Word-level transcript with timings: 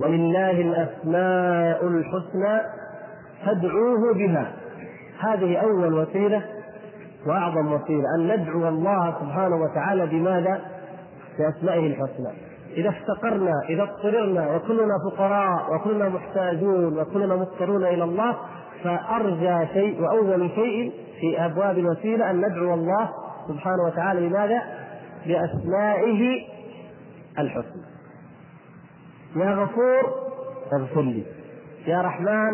ولله 0.00 0.50
الأسماء 0.50 1.86
الحسنى 1.86 2.60
فادعوه 3.46 4.14
بها 4.14 4.52
هذه 5.20 5.56
أول 5.56 5.94
وسيلة 5.94 6.42
وأعظم 7.26 7.72
وسيلة 7.72 8.04
أن 8.18 8.36
ندعو 8.36 8.68
الله 8.68 9.16
سبحانه 9.20 9.56
وتعالى 9.56 10.06
بماذا؟ 10.06 10.60
بأسمائه 11.38 11.86
الحسنى 11.86 12.32
إذا 12.76 12.88
افتقرنا 12.88 13.52
إذا 13.68 13.82
اضطررنا 13.82 14.56
وكلنا 14.56 14.94
فقراء 15.10 15.74
وكلنا 15.74 16.08
محتاجون 16.08 16.98
وكلنا 16.98 17.36
مضطرون 17.36 17.84
إلى 17.84 18.04
الله 18.04 18.36
فأرجى 18.84 19.72
شيء 19.72 20.02
وأول 20.02 20.50
شيء 20.50 20.92
في 21.20 21.44
أبواب 21.44 21.78
الوسيلة 21.78 22.30
أن 22.30 22.36
ندعو 22.36 22.74
الله 22.74 23.10
سبحانه 23.48 23.82
وتعالى 23.86 24.28
بماذا؟ 24.28 24.62
بأسمائه 25.26 26.46
الحسنى 27.38 27.93
يا 29.36 29.50
غفور 29.50 30.14
اغفر 30.72 31.02
لي. 31.02 31.22
يا 31.86 32.02
رحمن 32.02 32.52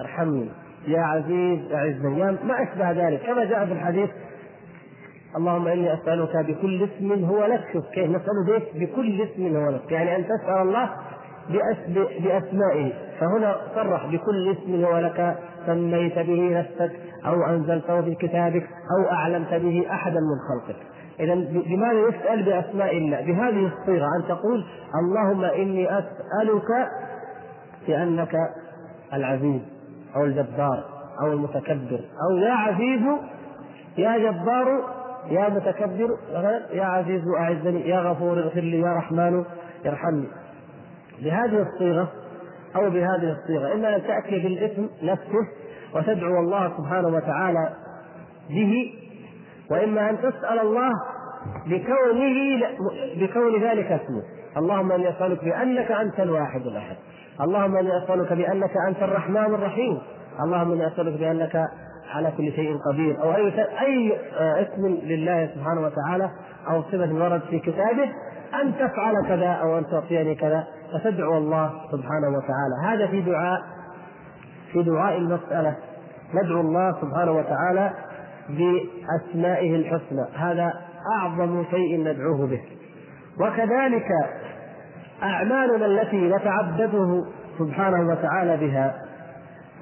ارحمني. 0.00 0.48
يا 0.86 1.00
عزيز 1.00 1.72
اعزني 1.72 2.24
ما 2.24 2.62
أشبه 2.62 2.90
ذلك. 2.90 3.22
كما 3.26 3.44
جاء 3.44 3.66
في 3.66 3.72
الحديث 3.72 4.10
اللهم 5.36 5.68
إني 5.68 5.94
أسألك 5.94 6.36
بكل 6.36 6.84
اسم 6.84 7.24
هو 7.24 7.46
لك. 7.46 7.64
شوف 7.72 7.84
كيف 7.94 8.10
نساله 8.10 8.62
بكل 8.74 9.22
اسم 9.22 9.56
هو 9.56 9.70
لك. 9.70 9.92
يعني 9.92 10.16
أن 10.16 10.24
تسأل 10.24 10.62
الله 10.62 10.90
بأسمائه. 12.24 12.92
فهنا 13.20 13.56
صرح 13.74 14.06
بكل 14.06 14.50
اسم 14.50 14.84
هو 14.84 14.98
لك. 14.98 15.38
سميت 15.66 16.18
به 16.18 16.58
نفسك 16.58 16.92
أو 17.26 17.46
أنزلته 17.46 18.02
في 18.02 18.14
كتابك 18.14 18.62
أو 18.62 19.12
أعلمت 19.12 19.54
به 19.54 19.86
أحدا 19.90 20.20
من 20.20 20.38
خلقك. 20.48 20.76
اذا 21.20 21.34
لماذا 21.34 22.08
يسال 22.08 22.42
بأسماء 22.42 22.96
الله؟ 22.98 23.20
بهذه 23.20 23.66
الصيغة 23.66 24.06
أن 24.16 24.28
تقول 24.28 24.64
اللهم 24.94 25.44
إني 25.44 25.98
أسألك 25.98 26.90
بأنك 27.86 28.34
العزيز 29.12 29.60
أو 30.16 30.24
الجبار 30.24 30.84
أو 31.22 31.32
المتكبر 31.32 32.00
أو 32.30 32.36
يا 32.36 32.52
عزيز 32.52 33.00
يا 33.98 34.18
جبار 34.18 35.00
يا 35.30 35.48
متكبر 35.48 36.08
يا 36.72 36.84
عزيز 36.84 37.22
أعزني 37.38 37.88
يا 37.88 38.00
غفور 38.00 38.38
اغفر 38.38 38.60
لي 38.60 38.80
يا 38.80 38.92
رحمن 38.96 39.44
ارحمني. 39.86 40.28
بهذه 41.22 41.62
الصيغة 41.62 42.08
أو 42.76 42.90
بهذه 42.90 43.36
الصيغة 43.40 43.74
إما 43.74 43.96
أن 43.96 44.02
تأتي 44.02 44.38
بالاسم 44.38 44.88
نفسه 45.02 45.48
وتدعو 45.94 46.40
الله 46.40 46.72
سبحانه 46.78 47.08
وتعالى 47.08 47.72
به 48.50 48.94
وإما 49.70 50.10
أن 50.10 50.18
تسأل 50.18 50.58
الله 50.58 50.90
بكونه 51.66 52.66
بكون 53.16 53.62
ذلك 53.62 53.92
اسمه. 53.92 54.22
اللهم 54.56 54.92
إني 54.92 55.08
أسألك 55.08 55.44
بأنك 55.44 55.92
أنت 55.92 56.20
الواحد 56.20 56.60
الأحد. 56.60 56.96
اللهم 57.40 57.76
إني 57.76 58.04
أسألك 58.04 58.32
بأنك 58.32 58.70
أنت 58.88 59.02
الرحمن 59.02 59.54
الرحيم. 59.54 59.98
اللهم 60.44 60.72
إني 60.72 60.86
أسألك 60.86 61.20
بأنك 61.20 61.68
على 62.14 62.32
كل 62.36 62.52
شيء 62.52 62.76
قدير. 62.90 63.22
أو 63.22 63.34
أي 63.34 63.52
أي 63.80 64.12
اسم 64.62 64.86
لله 64.86 65.50
سبحانه 65.54 65.80
وتعالى 65.80 66.30
أو 66.70 66.82
صفة 66.82 67.14
ورد 67.14 67.40
في 67.50 67.58
كتابه. 67.58 68.08
أن 68.62 68.74
تفعل 68.74 69.14
كذا 69.28 69.48
أو 69.48 69.78
أن 69.78 69.86
تعطيني 69.86 70.34
كذا. 70.34 70.64
فتدعو 70.92 71.38
الله 71.38 71.70
سبحانه 71.92 72.28
وتعالى. 72.28 72.74
هذا 72.84 73.06
في 73.06 73.20
دعاء 73.20 73.60
في 74.72 74.82
دعاء 74.82 75.18
المسألة. 75.18 75.76
ندعو 76.34 76.60
الله 76.60 76.92
سبحانه 77.00 77.32
وتعالى 77.32 77.92
بأسمائه 78.48 79.76
الحسنى. 79.76 80.26
هذا 80.34 80.72
أعظم 81.18 81.64
شيء 81.70 82.00
ندعوه 82.00 82.46
به. 82.46 82.60
وكذلك 83.40 84.08
أعمالنا 85.22 85.86
التي 85.86 86.28
نتعبده 86.28 87.24
سبحانه 87.58 88.10
وتعالى 88.10 88.56
بها 88.56 88.94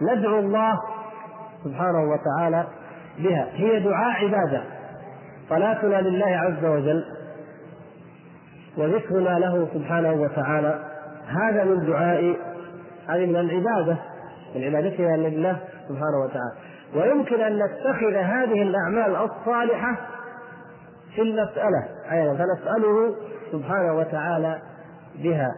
ندعو 0.03 0.39
الله 0.39 0.79
سبحانه 1.65 2.13
وتعالى 2.13 2.67
بها. 3.19 3.47
هي 3.53 3.81
دعاء 3.81 4.25
عبادة 4.25 4.63
صلاتنا 5.49 6.01
لله 6.01 6.27
عز 6.27 6.65
وجل 6.65 7.05
وذكرنا 8.77 9.39
له 9.39 9.69
سبحانه 9.75 10.13
وتعالى. 10.13 10.85
هذا 11.27 11.65
من 11.65 11.87
دعاء 11.87 12.37
هذه 13.09 13.27
من 13.27 13.37
العبادة 13.37 13.97
من 14.55 14.65
عبادتنا 14.65 15.17
لله 15.17 15.57
سبحانه 15.89 16.19
وتعالى. 16.25 16.53
ويمكن 16.97 17.41
أن 17.41 17.59
نتخذ 17.59 18.15
هذه 18.15 18.63
الأعمال 18.63 19.17
الصالحة 19.17 19.97
في 21.19 21.23
المساله 21.23 21.89
أيضا 22.13 22.35
فنسأله 22.35 23.15
سبحانه 23.53 23.99
وتعالى 23.99 24.59
بها 25.23 25.55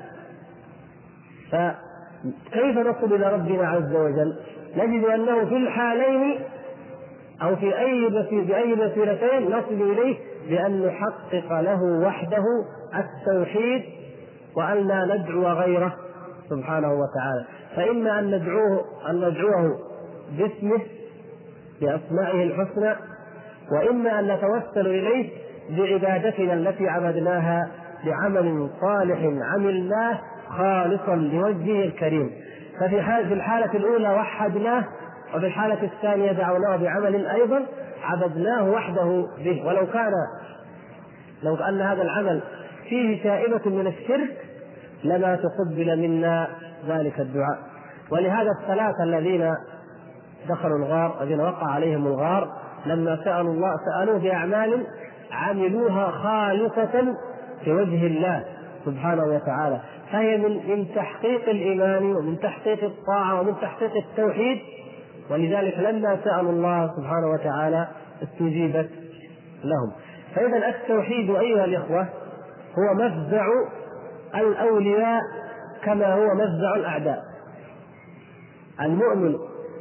فكيف 1.50 2.78
نصل 2.78 3.14
إلى 3.14 3.32
ربنا 3.32 3.68
عز 3.68 3.94
وجل؟ 3.94 4.36
نجد 4.76 5.04
أنه 5.04 5.44
في 5.44 5.56
الحالين 5.56 6.40
أو 7.42 7.56
في 7.56 7.78
أي 7.78 8.08
باي 8.30 8.72
وسيلتين 8.72 9.46
نصل 9.46 9.74
إليه 9.92 10.16
بأن 10.48 10.86
نحقق 10.86 11.60
له 11.60 11.82
وحده 11.82 12.44
التوحيد 12.94 13.82
وأن 14.56 14.88
لا 14.88 15.04
ندعو 15.04 15.46
غيره 15.46 15.96
سبحانه 16.50 16.92
وتعالى 16.92 17.44
فإما 17.76 18.18
أن 18.18 18.26
ندعوه 18.30 18.84
أن 19.10 19.16
ندعوه 19.16 19.78
باسمه 20.38 20.80
بأسمائه 21.80 22.42
الحسنى 22.42 22.96
وإما 23.72 24.20
أن 24.20 24.26
نتوسل 24.26 24.86
إليه 24.86 25.30
بعبادتنا 25.76 26.54
التي 26.54 26.88
عبدناها 26.88 27.70
بعمل 28.04 28.70
صالح 28.80 29.18
عملناه 29.54 30.18
خالصا 30.48 31.14
لوجهه 31.14 31.84
الكريم. 31.84 32.30
ففي 32.80 33.02
حال 33.02 33.28
في 33.28 33.34
الحالة 33.34 33.74
الأولى 33.74 34.10
وحدناه 34.10 34.84
وفي 35.34 35.46
الحالة 35.46 35.82
الثانية 35.82 36.32
دعوناه 36.32 36.76
بعمل 36.76 37.26
أيضا 37.26 37.62
عبدناه 38.02 38.70
وحده 38.70 39.26
به. 39.44 39.62
ولو 39.66 39.86
كان 39.86 40.12
لو 41.42 41.54
أن 41.54 41.80
هذا 41.80 42.02
العمل 42.02 42.42
فيه 42.88 43.22
شائبة 43.22 43.70
من 43.70 43.86
الشرك 43.86 44.36
لما 45.04 45.36
تقبل 45.36 45.98
منا 45.98 46.48
ذلك 46.88 47.20
الدعاء. 47.20 47.58
ولهذا 48.10 48.50
الثلاثة 48.60 49.04
الذين 49.04 49.54
دخلوا 50.48 50.78
الغار 50.78 51.22
الذين 51.22 51.40
وقع 51.40 51.70
عليهم 51.70 52.06
الغار 52.06 52.48
لما 52.86 53.24
سألوا 53.24 53.52
الله 53.52 53.72
سألوه 53.86 54.18
بأعمال 54.18 54.86
عملوها 55.32 56.10
خالصة 56.10 57.14
في 57.64 57.72
وجه 57.72 58.06
الله 58.06 58.44
سبحانه 58.84 59.24
وتعالى. 59.24 59.80
فهي 60.12 60.36
من 60.36 60.70
من 60.70 60.94
تحقيق 60.94 61.48
الإيمان 61.48 62.16
ومن 62.16 62.38
تحقيق 62.38 62.84
الطاعة 62.84 63.40
ومن 63.40 63.54
تحقيق 63.62 63.92
التوحيد. 63.96 64.58
ولذلك 65.30 65.78
لما 65.78 66.18
سالوا 66.24 66.52
الله 66.52 66.90
سبحانه 66.96 67.26
وتعالى 67.34 67.88
استجيبت 68.22 68.90
لهم. 69.64 69.92
فإذا 70.34 70.68
التوحيد 70.68 71.30
أيها 71.30 71.64
الإخوة 71.64 72.08
هو 72.78 72.94
مفزع 72.94 73.46
الأولياء 74.34 75.20
كما 75.84 76.14
هو 76.14 76.34
مفزع 76.34 76.74
الأعداء. 76.76 77.22
المؤمن 78.80 79.34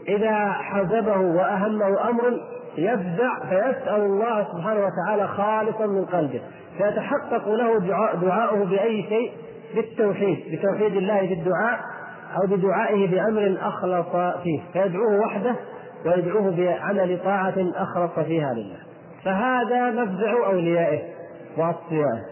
إذا 0.08 0.52
حزبه 0.52 1.18
وأهمه 1.18 2.10
أمر 2.10 2.40
يفزع 2.80 3.40
فيسأل 3.50 4.02
الله 4.02 4.48
سبحانه 4.54 4.86
وتعالى 4.86 5.28
خالصا 5.28 5.86
من 5.86 6.06
قلبه. 6.06 6.42
فيتحقق 6.78 7.50
له 7.50 7.80
دعاؤه 8.22 8.66
بأي 8.66 9.04
شيء؟ 9.04 9.32
بالتوحيد 9.76 10.38
بتوحيد 10.52 10.96
الله 10.96 11.20
في 11.28 11.34
الدعاء 11.34 11.80
أو 12.42 12.48
بدعائه 12.48 13.08
بأمر 13.08 13.58
أخلص 13.62 14.16
فيه. 14.44 14.62
فيدعوه 14.74 15.20
وحده 15.20 15.56
ويدعوه 16.06 16.52
بعمل 16.58 17.20
طاعة 17.24 17.56
أخلص 17.76 18.26
فيها 18.26 18.54
لله. 18.54 18.78
فهذا 19.26 19.92
مفزع 19.92 20.46
أوليائه 20.46 21.02
وأصفيائه. 21.58 22.26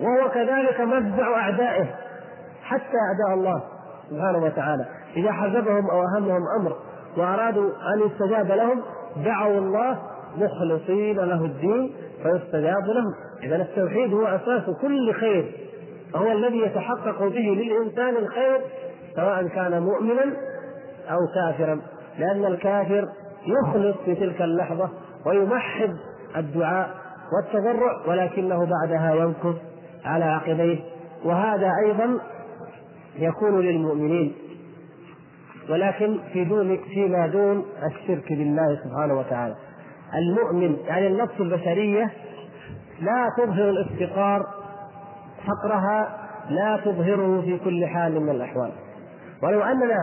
وهو 0.00 0.30
كذلك 0.30 0.80
مفزع 0.80 1.36
أعدائه 1.36 1.86
حتى 2.62 2.96
أعداء 2.96 3.34
الله 3.34 3.62
سبحانه 4.10 4.38
وتعالى. 4.38 4.84
إذا 5.16 5.32
حزبهم 5.32 5.90
أو 5.90 6.02
أهمهم 6.02 6.42
أمر 6.60 6.76
وأرادوا 7.16 7.70
أن 7.70 8.06
يستجاب 8.06 8.46
لهم 8.46 8.82
دعوا 9.16 9.58
الله 9.58 9.98
مخلصين 10.36 11.16
له 11.16 11.44
الدين 11.44 11.92
فيستجاب 12.22 12.86
لهم. 12.86 13.14
اذا 13.42 13.56
التوحيد 13.56 14.12
هو 14.14 14.26
أساس 14.26 14.62
كل 14.82 15.12
خير 15.12 15.52
هو 16.16 16.32
الذي 16.32 16.58
يتحقق 16.58 17.18
به 17.18 17.40
للإنسان 17.40 18.16
الخير 18.16 18.60
سواء 19.16 19.46
كان 19.46 19.82
مؤمنا 19.82 20.24
أو 21.10 21.18
كافرا 21.34 21.80
لأن 22.18 22.44
الكافر 22.44 23.08
يخلص 23.46 23.96
في 24.04 24.14
تلك 24.14 24.42
اللحظة 24.42 24.88
ويمحض 25.26 25.90
الدعاء 26.36 26.90
والتضرع 27.32 28.06
ولكنه 28.08 28.66
بعدها 28.66 29.14
ينكث 29.14 29.56
على 30.04 30.24
عقبيه. 30.24 30.78
وهذا 31.24 31.70
أيضا 31.86 32.18
يكون 33.18 33.60
للمؤمنين 33.60 34.34
ولكن 35.70 36.18
في 36.32 36.44
دون 36.44 36.78
فيما 36.94 37.26
دون 37.26 37.64
الشرك 37.86 38.32
بالله 38.32 38.80
سبحانه 38.84 39.18
وتعالى. 39.18 39.54
المؤمن 40.14 40.76
يعني 40.86 41.06
النفس 41.06 41.40
البشرية 41.40 42.10
لا 43.00 43.28
تظهر 43.38 43.70
الافتقار 43.70 44.46
فقرها 45.46 46.18
لا 46.50 46.80
تظهره 46.84 47.40
في 47.40 47.58
كل 47.58 47.86
حال 47.86 48.20
من 48.20 48.30
الأحوال. 48.30 48.72
ولو 49.42 49.62
أننا 49.62 49.98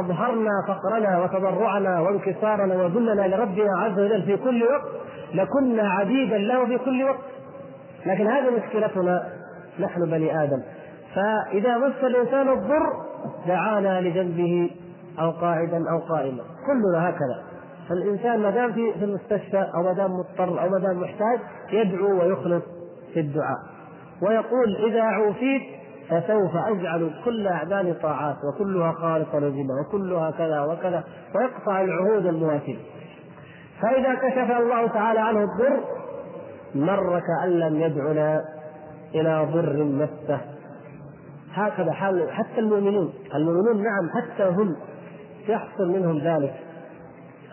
أظهرنا 0.00 0.50
فقرنا 0.68 1.22
وتضرعنا 1.22 2.00
وانكسارنا 2.00 2.74
وذلنا 2.82 3.36
لربنا 3.36 3.78
عز 3.78 3.98
وجل 3.98 4.22
في 4.22 4.36
كل 4.36 4.62
وقت 4.62 4.92
لكنا 5.34 5.90
عبيدا 5.90 6.38
له 6.38 6.66
في 6.66 6.78
كل 6.78 7.04
وقت. 7.04 7.24
لكن 8.06 8.26
هذه 8.26 8.50
مشكلتنا 8.50 9.28
نحن 9.80 10.10
بني 10.10 10.42
آدم. 10.42 10.62
فإذا 11.14 11.78
مس 11.78 12.04
الإنسان 12.04 12.48
الضر 12.48 12.92
دعانا 13.46 14.00
لجنبه 14.00 14.70
أو 15.20 15.30
قاعدا 15.30 15.90
أو 15.90 15.98
قائما. 15.98 16.42
كلنا 16.66 17.08
هكذا. 17.08 17.42
فالإنسان 17.88 18.40
ما 18.40 18.50
دام 18.50 18.72
في 18.72 19.04
المستشفى 19.04 19.70
أو 19.74 19.82
ما 19.82 19.92
دام 19.92 20.10
مضطر 20.10 20.62
أو 20.62 20.68
ما 20.70 20.78
دام 20.78 21.00
محتاج 21.00 21.38
يدعو 21.72 22.20
ويخلص 22.20 22.62
في 23.14 23.20
الدعاء. 23.20 23.58
ويقول 24.22 24.76
إذا 24.76 25.02
عوفيت 25.02 25.62
فسوف 26.08 26.56
أجعل 26.56 27.10
كل 27.24 27.48
أعمالي 27.48 27.92
طاعات 27.92 28.36
وكلها 28.44 28.92
خالصة 28.92 29.38
لله 29.38 29.80
وكلها 29.80 30.30
كذا 30.30 30.60
وكذا. 30.60 31.04
ويقطع 31.34 31.80
العهود 31.80 32.26
المواسية 32.26 32.76
فإذا 33.82 34.14
كشف 34.14 34.50
الله 34.50 34.86
تعالى 34.86 35.20
عنه 35.20 35.40
الضر 35.44 35.80
مر 36.74 37.20
كأن 37.20 37.50
لم 37.50 37.80
يدعنا 37.80 38.40
إلى 39.14 39.48
ضر 39.52 39.84
مسه. 39.84 40.40
هكذا 41.54 41.92
حال 41.92 42.32
حتى 42.32 42.58
المؤمنون. 42.60 43.12
المؤمنون 43.34 43.82
نعم 43.82 44.10
حتى 44.14 44.44
هم 44.44 44.76
يحصل 45.48 45.88
منهم 45.88 46.18
ذلك 46.18 46.54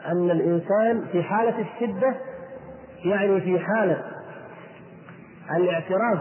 أن 0.06 0.32
الإنسان 0.32 1.06
في 1.12 1.24
حالة 1.24 1.54
الشدة 1.60 2.16
يعني 3.06 3.42
في 3.42 3.60
حالة 3.60 4.04
الاعتراف 5.58 6.20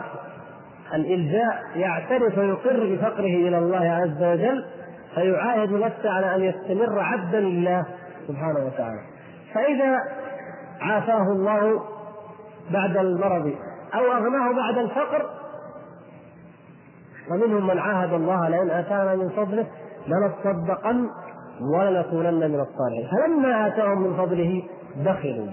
الإلجاء 0.94 1.62
يعترف 1.76 2.38
ويقر 2.38 2.94
بفقره 2.94 3.48
إلى 3.48 3.58
الله 3.58 3.90
عز 3.90 4.22
وجل 4.22 4.64
فيعاهد 5.14 5.72
نفسه 5.72 6.10
على 6.10 6.34
أن 6.34 6.42
يستمر 6.44 6.98
عبدا 7.00 7.40
لله 7.40 7.86
سبحانه 8.28 8.66
وتعالى. 8.66 9.00
فإذا 9.54 9.98
عافاه 10.80 11.22
الله 11.22 11.82
بعد 12.70 12.96
المرض 12.96 13.54
أو 13.94 14.12
أغناه 14.12 14.52
بعد 14.56 14.78
الفقر 14.78 15.30
ومنهم 17.30 17.66
من 17.66 17.78
عاهد 17.78 18.12
الله 18.12 18.48
لئن 18.48 18.70
آتانا 18.70 19.14
من 19.14 19.28
فضله 19.28 19.66
لنصدقن 20.06 21.08
ولنكونن 21.66 22.50
من 22.50 22.60
الصالحين. 22.60 23.08
فلما 23.10 23.66
آتاهم 23.66 24.02
من 24.02 24.14
فضله 24.16 24.62
بخلوا 25.04 25.46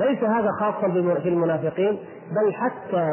ليس 0.00 0.24
هذا 0.24 0.50
خاصا 0.60 0.88
في 1.22 1.28
المنافقين 1.28 1.98
بل 2.30 2.52
حتى 2.52 3.10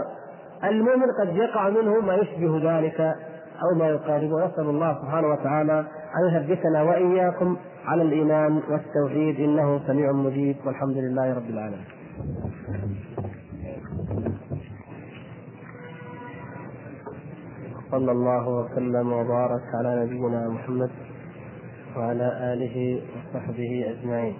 المؤمن 0.63 1.11
قد 1.21 1.35
يقع 1.35 1.69
منه 1.69 1.99
ما 1.99 2.15
يشبه 2.15 2.77
ذلك 2.77 3.01
أو 3.63 3.79
ما 3.79 3.87
يقاربه. 3.87 4.45
نسأل 4.45 4.69
الله 4.69 5.01
سبحانه 5.01 5.27
وتعالى 5.27 5.79
أن 6.17 6.35
يثبتنا 6.35 6.81
وإياكم 6.81 7.57
على 7.85 8.01
الإيمان 8.01 8.61
والتوحيد. 8.69 9.39
إنه 9.39 9.79
سميع 9.87 10.11
مجيب. 10.11 10.55
والحمد 10.65 10.97
لله 10.97 11.33
رب 11.33 11.49
العالمين. 11.49 11.85
صلى 17.91 18.11
الله 18.11 18.49
وسلم 18.49 19.13
وبارك 19.13 19.61
على 19.79 20.05
نبينا 20.05 20.49
محمد. 20.49 20.89
وعلى 21.97 22.53
آله 22.53 23.01
وصحبه 23.15 23.85
أجمعين. 23.89 24.35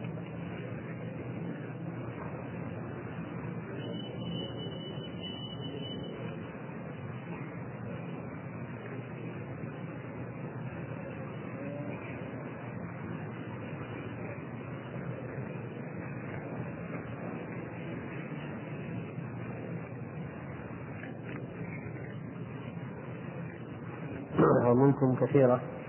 ومنكم 24.67 25.15
كثيرة. 25.15 25.80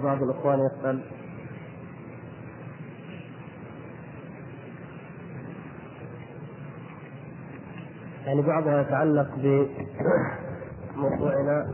وبعض 0.00 0.22
الإخوان 0.22 0.58
يسأل. 0.66 1.00
يعني 8.26 8.42
بعضها 8.42 8.80
يتعلق 8.80 9.28
بموضوعنا 10.96 11.66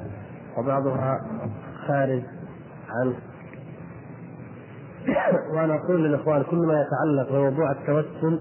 وبعضها 0.59 1.21
خارج 1.87 2.23
عنه. 2.91 3.17
وأنا 5.55 5.75
أقول 5.75 6.05
للإخوان 6.05 6.43
كل 6.43 6.57
ما 6.57 6.81
يتعلق 6.83 7.33
بموضوع 7.33 7.71
التوسل 7.73 8.41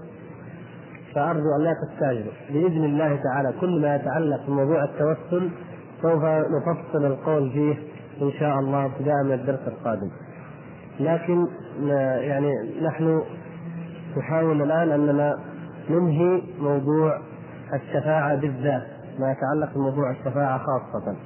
فأرجو 1.14 1.56
أن 1.58 1.64
لا 1.64 1.74
تستعجلوا. 1.84 2.32
بإذن 2.50 2.84
الله 2.84 3.16
تعالى 3.22 3.52
كل 3.60 3.80
ما 3.80 3.96
يتعلق 3.96 4.46
بموضوع 4.46 4.84
التوسل 4.84 5.50
سوف 6.02 6.24
نفصل 6.24 7.04
القول 7.06 7.50
فيه 7.52 7.76
إن 8.22 8.32
شاء 8.32 8.58
الله 8.58 8.84
ابتداء 8.84 9.24
من 9.24 9.32
الدرس 9.32 9.60
القادم. 9.68 10.10
لكن 11.00 11.46
يعني 12.20 12.52
نحن 12.82 13.22
نحاول 14.16 14.62
الآن 14.62 14.90
أننا 14.90 15.38
ننهي 15.90 16.42
موضوع 16.60 17.20
الشفاعة 17.74 18.34
بالذات 18.34 18.82
ما 19.18 19.32
يتعلق 19.32 19.74
بموضوع 19.74 20.10
الشفاعة 20.10 20.58
خاصة 20.58 21.16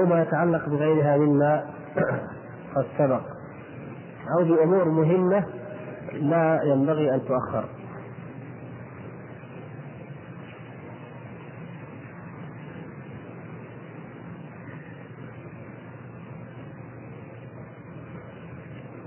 أو 0.00 0.06
ما 0.06 0.22
يتعلق 0.22 0.68
بغيرها 0.68 1.16
مما 1.16 1.64
قد 2.76 2.86
سبق 2.98 3.20
أو 4.38 4.44
بأمور 4.44 4.88
مهمة 4.88 5.44
لا 6.12 6.60
ينبغي 6.64 7.14
أن 7.14 7.20
تؤخر. 7.24 7.64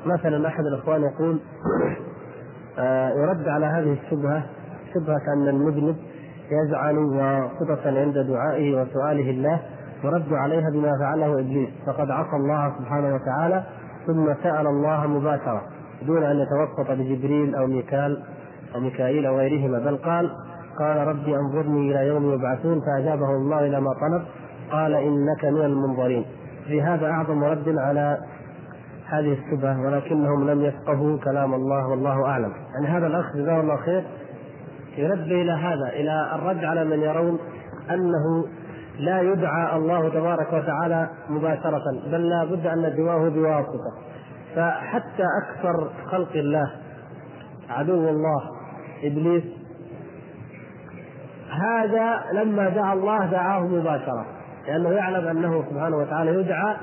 مثلا 0.05 0.47
أحد 0.47 0.65
الأخوان 0.65 1.01
يقول 1.03 1.39
آه 2.79 3.09
يرد 3.09 3.47
على 3.47 3.65
هذه 3.65 3.97
الشبهة 4.05 4.43
شبهة 4.93 5.33
ان 5.33 5.47
المذنب 5.47 5.95
يجعل 6.51 6.97
واسطة 6.97 7.99
عند 7.99 8.17
دعائه 8.17 8.81
وسؤاله 8.81 9.29
الله 9.29 9.61
يرد 10.03 10.33
عليها 10.33 10.69
بما 10.69 10.97
فعله 10.99 11.39
إبليس 11.39 11.69
فقد 11.87 12.11
عصى 12.11 12.35
الله 12.35 12.73
سبحانه 12.79 13.15
وتعالى 13.15 13.63
ثم 14.07 14.33
سأل 14.43 14.67
الله 14.67 15.07
مباشرة 15.07 15.61
دون 16.07 16.23
أن 16.23 16.37
يتوسط 16.39 16.91
بجبريل 16.91 17.55
أو 17.55 17.67
ميكال 17.67 18.23
أو 18.75 18.79
ميكائيل 18.79 19.25
أو 19.25 19.37
غيرهما 19.37 19.79
بل 19.79 19.97
قال 19.97 20.31
قال 20.79 21.07
ربي 21.07 21.35
أنظرني 21.35 21.91
إلى 21.91 22.07
يوم 22.07 22.33
يبعثون 22.33 22.81
فاجابه 22.81 23.29
الله 23.35 23.59
إلى 23.67 23.81
ما 23.81 23.93
طلب 23.93 24.23
قال 24.71 24.93
إنك 24.93 25.45
من 25.45 25.61
المنظرين 25.61 26.25
في 26.67 26.81
هذا 26.81 27.05
أعظم 27.05 27.43
رد 27.43 27.77
على 27.77 28.17
هذه 29.11 29.33
الشبهة 29.33 29.81
ولكنهم 29.81 30.49
لم 30.49 30.61
يفقهوا 30.61 31.17
كلام 31.17 31.53
الله 31.53 31.87
والله 31.87 32.25
أعلم. 32.25 32.53
يعني 32.73 32.87
هذا 32.87 33.07
الأخ 33.07 33.35
جزاه 33.35 33.61
الله 33.61 33.75
خير 33.75 34.03
ينبه 34.97 35.41
إلى 35.41 35.51
هذا 35.51 35.89
إلى 35.89 36.31
الرد 36.35 36.63
على 36.63 36.85
من 36.85 37.01
يرون 37.01 37.39
أنه 37.89 38.45
لا 38.99 39.21
يدعى 39.21 39.75
الله 39.75 40.09
تبارك 40.09 40.53
وتعالى 40.53 41.09
مباشرة 41.29 41.83
بل 42.11 42.29
لا 42.29 42.45
بد 42.45 42.67
أن 42.67 42.79
ندعوه 42.79 43.29
بواسطة. 43.29 43.91
فحتى 44.55 45.25
أكثر 45.43 45.89
خلق 46.11 46.31
الله 46.35 46.71
عدو 47.69 48.09
الله 48.09 48.41
إبليس 49.03 49.43
هذا 51.51 52.23
لما 52.33 52.69
دعا 52.69 52.93
الله 52.93 53.25
دعاه 53.25 53.59
مباشرة 53.59 54.25
لأنه 54.67 54.89
يعلم 54.89 55.27
أنه 55.27 55.63
سبحانه 55.69 55.97
وتعالى 55.97 56.31
يدعى 56.31 56.75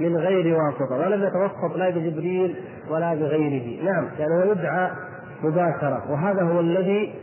من 0.00 0.16
غير 0.16 0.56
واسطة 0.56 0.96
ولم 0.96 1.22
يتوسط 1.24 1.76
لا 1.76 1.90
بجبريل 1.90 2.56
ولا 2.90 3.14
بغيره. 3.14 3.84
نعم 3.84 4.08
لأنه 4.18 4.44
يدعى 4.44 4.90
مباشرة. 5.42 6.10
وهذا 6.10 6.42
هو 6.42 6.60
الذي 6.60 7.14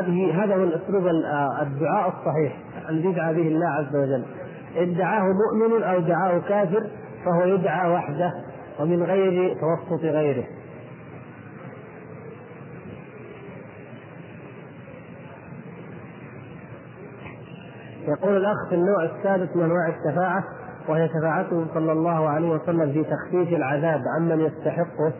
هذه 0.00 0.44
هذا 0.44 0.56
هو 0.56 0.62
الأسلوب 0.62 1.06
الدعاء 1.62 2.08
الصحيح 2.08 2.56
الذي 2.88 3.08
يدعى 3.08 3.34
به 3.34 3.48
الله 3.48 3.68
عز 3.68 3.96
وجل. 3.96 4.24
إن 4.78 4.94
دعاه 4.94 5.22
مؤمن 5.22 5.82
أو 5.82 6.00
دعاه 6.00 6.38
كافر 6.38 6.86
فهو 7.24 7.44
يدعى 7.44 7.92
وحده 7.92 8.32
ومن 8.80 9.02
غير 9.02 9.54
توسط 9.54 10.04
غيره. 10.04 10.44
يقول 18.08 18.36
الأخ 18.36 18.68
في 18.68 18.74
النوع 18.74 19.04
الثالث 19.04 19.56
من 19.56 19.62
أنواع 19.62 19.88
الشفاعة 19.88 20.44
وهي 20.88 21.08
شفاعته 21.08 21.66
صلى 21.74 21.92
الله 21.92 22.28
عليه 22.28 22.48
وسلم 22.50 22.92
في 22.92 23.04
تخفيف 23.04 23.48
العذاب 23.48 24.00
عمن 24.16 24.40
يستحقه 24.40 25.12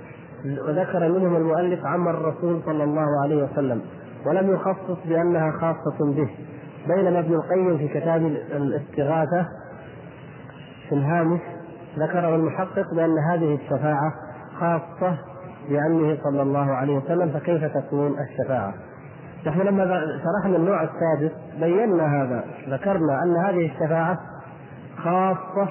وذكر 0.69 1.09
منهم 1.09 1.37
المؤلف 1.37 1.87
عم 1.87 2.09
الرسول 2.09 2.63
صلى 2.67 2.85
الله 2.85 3.23
عليه 3.23 3.45
وسلم 3.45 3.81
ولم 4.27 4.55
يخصص 4.55 5.07
بأنها 5.07 5.51
خاصة 5.51 6.13
به 6.13 6.31
بينما 6.89 7.19
ابن 7.19 7.35
القيم 7.35 7.79
في 7.79 7.89
كتاب 7.89 8.27
الاستغاثة 8.53 9.47
في 10.89 10.95
الهامش 10.95 11.41
ذكره 11.99 12.37
المحقق 12.37 12.95
بأن 12.95 13.19
هذه 13.19 13.55
الشفاعة 13.55 14.13
خاصة 14.61 15.19
بعمه 15.71 16.19
صلى 16.25 16.43
الله 16.43 16.73
عليه 16.73 16.97
وسلم 16.97 17.29
فكيف 17.29 17.65
تكون 17.65 18.17
الشفاعة؟ 18.19 18.75
نحن 19.47 19.61
لما 19.61 19.85
شرحنا 20.25 20.57
النوع 20.57 20.83
السادس 20.83 21.35
بينا 21.61 22.23
هذا 22.23 22.45
ذكرنا 22.69 23.23
أن 23.23 23.37
هذه 23.37 23.67
الشفاعة 23.67 24.19
خاصة 25.05 25.69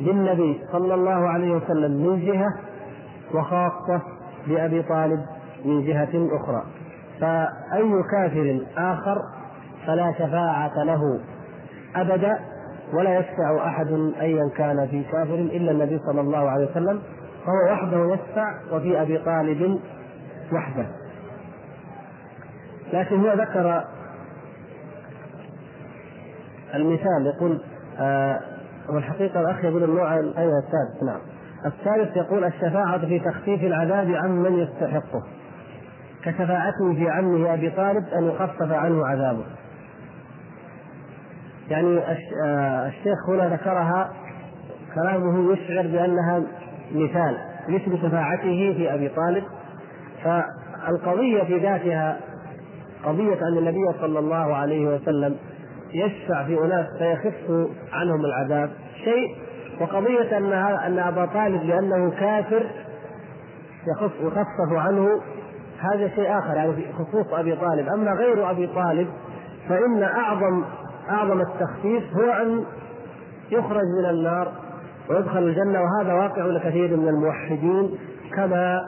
بالنبي 0.00 0.60
صلى 0.72 0.94
الله 0.94 1.28
عليه 1.28 1.50
وسلم 1.50 1.90
من 1.90 2.20
جهة 2.26 2.54
وخاصة 3.34 4.02
بأبي 4.46 4.82
طالب 4.82 5.20
من 5.64 5.84
جهة 5.84 6.08
أخرى. 6.36 6.62
فأي 7.20 8.02
كافر 8.10 8.60
آخر 8.76 9.18
فلا 9.86 10.12
شفاعة 10.12 10.84
له 10.84 11.20
أبدا 11.96 12.38
ولا 12.94 13.18
يشفع 13.18 13.66
أحد 13.66 14.12
أيا 14.20 14.48
كان 14.56 14.86
في 14.86 15.02
كافر 15.02 15.34
إلا 15.34 15.70
النبي 15.72 15.98
صلى 15.98 16.20
الله 16.20 16.50
عليه 16.50 16.70
وسلم 16.70 17.00
فهو 17.46 17.72
وحده 17.72 18.14
يشفع 18.14 18.54
وفي 18.72 19.02
أبي 19.02 19.18
طالب 19.18 19.80
وحده. 20.52 20.86
لكن 22.92 23.20
هو 23.20 23.32
ذكر 23.32 23.84
المثال 26.74 27.32
يقول 27.36 27.60
آه 27.98 28.40
والحقيقة 28.88 29.40
الأخ 29.40 29.64
يقول 29.64 29.84
النوع 29.84 30.14
أيوه 30.14 30.58
الثالث 30.58 31.02
نعم. 31.02 31.20
الثالث 31.66 32.16
يقول 32.16 32.44
الشفاعة 32.44 33.06
في 33.06 33.18
تخفيف 33.18 33.62
العذاب 33.62 34.10
عن 34.10 34.30
من 34.30 34.58
يستحقه. 34.58 35.22
كشفاعته 36.24 36.94
في 36.94 37.10
عمه 37.10 37.54
أبي 37.54 37.70
طالب 37.70 38.04
أن 38.18 38.24
يخفف 38.24 38.72
عنه 38.72 39.06
عذابه. 39.06 39.44
يعني 41.68 41.98
آه، 42.44 42.86
الشيخ 42.86 43.28
هنا 43.28 43.48
ذكرها 43.48 44.12
كلامه 44.94 45.52
يشعر 45.52 45.86
بأنها 45.86 46.42
مثال 46.94 47.38
مثل 47.68 48.02
شفاعته 48.02 48.74
في 48.76 48.94
أبي 48.94 49.08
طالب. 49.08 49.44
فالقضية 50.24 51.42
في 51.42 51.58
ذاتها 51.58 52.16
قضية 53.04 53.48
أن 53.48 53.58
النبي 53.58 53.98
صلى 54.00 54.18
الله 54.18 54.56
عليه 54.56 54.94
وسلم. 54.94 55.36
يشفع 55.94 56.44
في 56.44 56.58
أناس 56.64 56.86
فيخف 56.98 57.68
عنهم 57.92 58.24
العذاب 58.24 58.70
شيء. 59.04 59.36
وقضية 59.80 60.38
أن 60.38 60.52
أن 60.52 60.98
أبا 60.98 61.26
طالب 61.26 61.64
لأنه 61.64 62.10
كافر 62.10 62.66
يخف 63.88 64.12
يخفف 64.20 64.72
عنه 64.72 65.08
هذا 65.78 66.08
شيء 66.08 66.38
آخر 66.38 66.56
يعني 66.56 66.72
خصوص 66.92 67.32
أبي 67.32 67.56
طالب. 67.56 67.88
أما 67.88 68.12
غير 68.12 68.50
أبي 68.50 68.66
طالب 68.66 69.08
فإن 69.68 70.02
أعظم 70.02 70.64
أعظم 71.10 71.40
التخفيف 71.40 72.16
هو 72.16 72.32
أن 72.32 72.64
يخرج 73.50 73.84
من 73.98 74.10
النار 74.10 74.52
ويدخل 75.10 75.38
الجنة 75.38 75.80
وهذا 75.80 76.12
واقع 76.12 76.44
لكثير 76.44 76.96
من 76.96 77.08
الموحدين 77.08 77.98
كما 78.36 78.80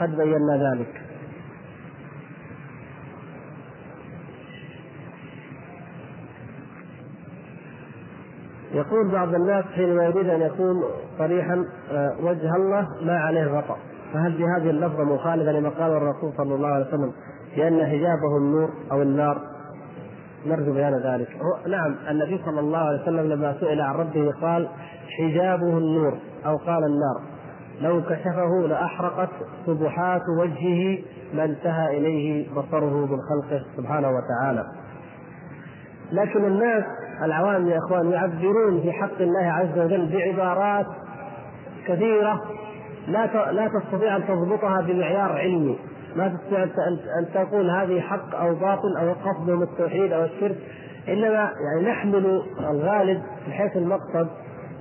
قد 0.00 0.16
بينا 0.16 0.70
ذلك. 0.72 1.03
يقول 8.74 9.10
بعض 9.12 9.34
الناس 9.34 9.64
حينما 9.64 10.04
يريد 10.04 10.28
أن 10.28 10.40
يكون 10.40 10.82
صريحا 11.18 11.64
آه، 11.92 12.12
وجه 12.22 12.56
الله 12.56 12.88
ما 13.02 13.18
عليه 13.18 13.44
غطاء. 13.44 13.78
فهل 14.14 14.32
بهذه 14.32 14.70
اللفظة 14.70 15.04
مخالفة 15.04 15.52
لما 15.52 15.68
قال 15.68 15.92
الرسول 15.92 16.32
صلى 16.36 16.54
الله 16.54 16.68
عليه 16.68 16.86
وسلم 16.86 17.12
بأن 17.56 17.86
حجابه 17.86 18.36
النور 18.36 18.70
أو 18.92 19.02
النار؟ 19.02 19.40
نرجو 20.46 20.72
بيان 20.72 20.94
ذلك. 20.94 21.28
نعم 21.68 21.94
النبي 22.10 22.40
صلى 22.44 22.60
الله 22.60 22.78
عليه 22.78 23.02
وسلم 23.02 23.32
لما 23.32 23.56
سئل 23.60 23.80
عن 23.80 23.94
ربه 23.94 24.32
قال 24.40 24.68
حجابه 25.18 25.78
النور 25.78 26.18
أو 26.46 26.56
قال 26.56 26.84
النار. 26.84 27.20
لو 27.80 28.02
كشفه 28.02 28.66
لأحرقت 28.68 29.30
سبحات 29.66 30.22
وجهه 30.40 30.98
ما 31.34 31.44
انتهى 31.44 31.98
إليه 31.98 32.54
بصره 32.54 33.06
من 33.06 33.18
خلقه 33.20 33.64
سبحانه 33.76 34.08
وتعالى. 34.08 34.64
لكن 36.12 36.44
الناس 36.44 36.84
العوام 37.22 37.68
يا 37.68 37.78
إخوان 37.78 38.10
يعبرون 38.10 38.80
في 38.82 38.92
حق 38.92 39.20
الله 39.20 39.46
عز 39.46 39.78
وجل 39.78 40.08
بعبارات 40.12 40.86
كثيرة 41.86 42.40
لا 43.08 43.52
لا 43.52 43.68
تستطيع 43.68 44.16
أن 44.16 44.26
تضبطها 44.26 44.80
بمعيار 44.80 45.32
علمي. 45.32 45.78
ما 46.16 46.28
تستطيع 46.28 46.62
أن 47.18 47.26
تقول 47.34 47.70
هذه 47.70 48.00
حق 48.00 48.34
أو 48.34 48.54
باطل 48.54 48.96
أو 49.00 49.12
قصدهم 49.12 49.62
التوحيد 49.62 50.12
أو 50.12 50.24
الشرك 50.24 50.56
إنما 51.08 51.50
يعني 51.64 51.90
نحمل 51.90 52.42
الغالب 52.60 53.22
من 53.46 53.52
حيث 53.52 53.76
المقصد 53.76 54.28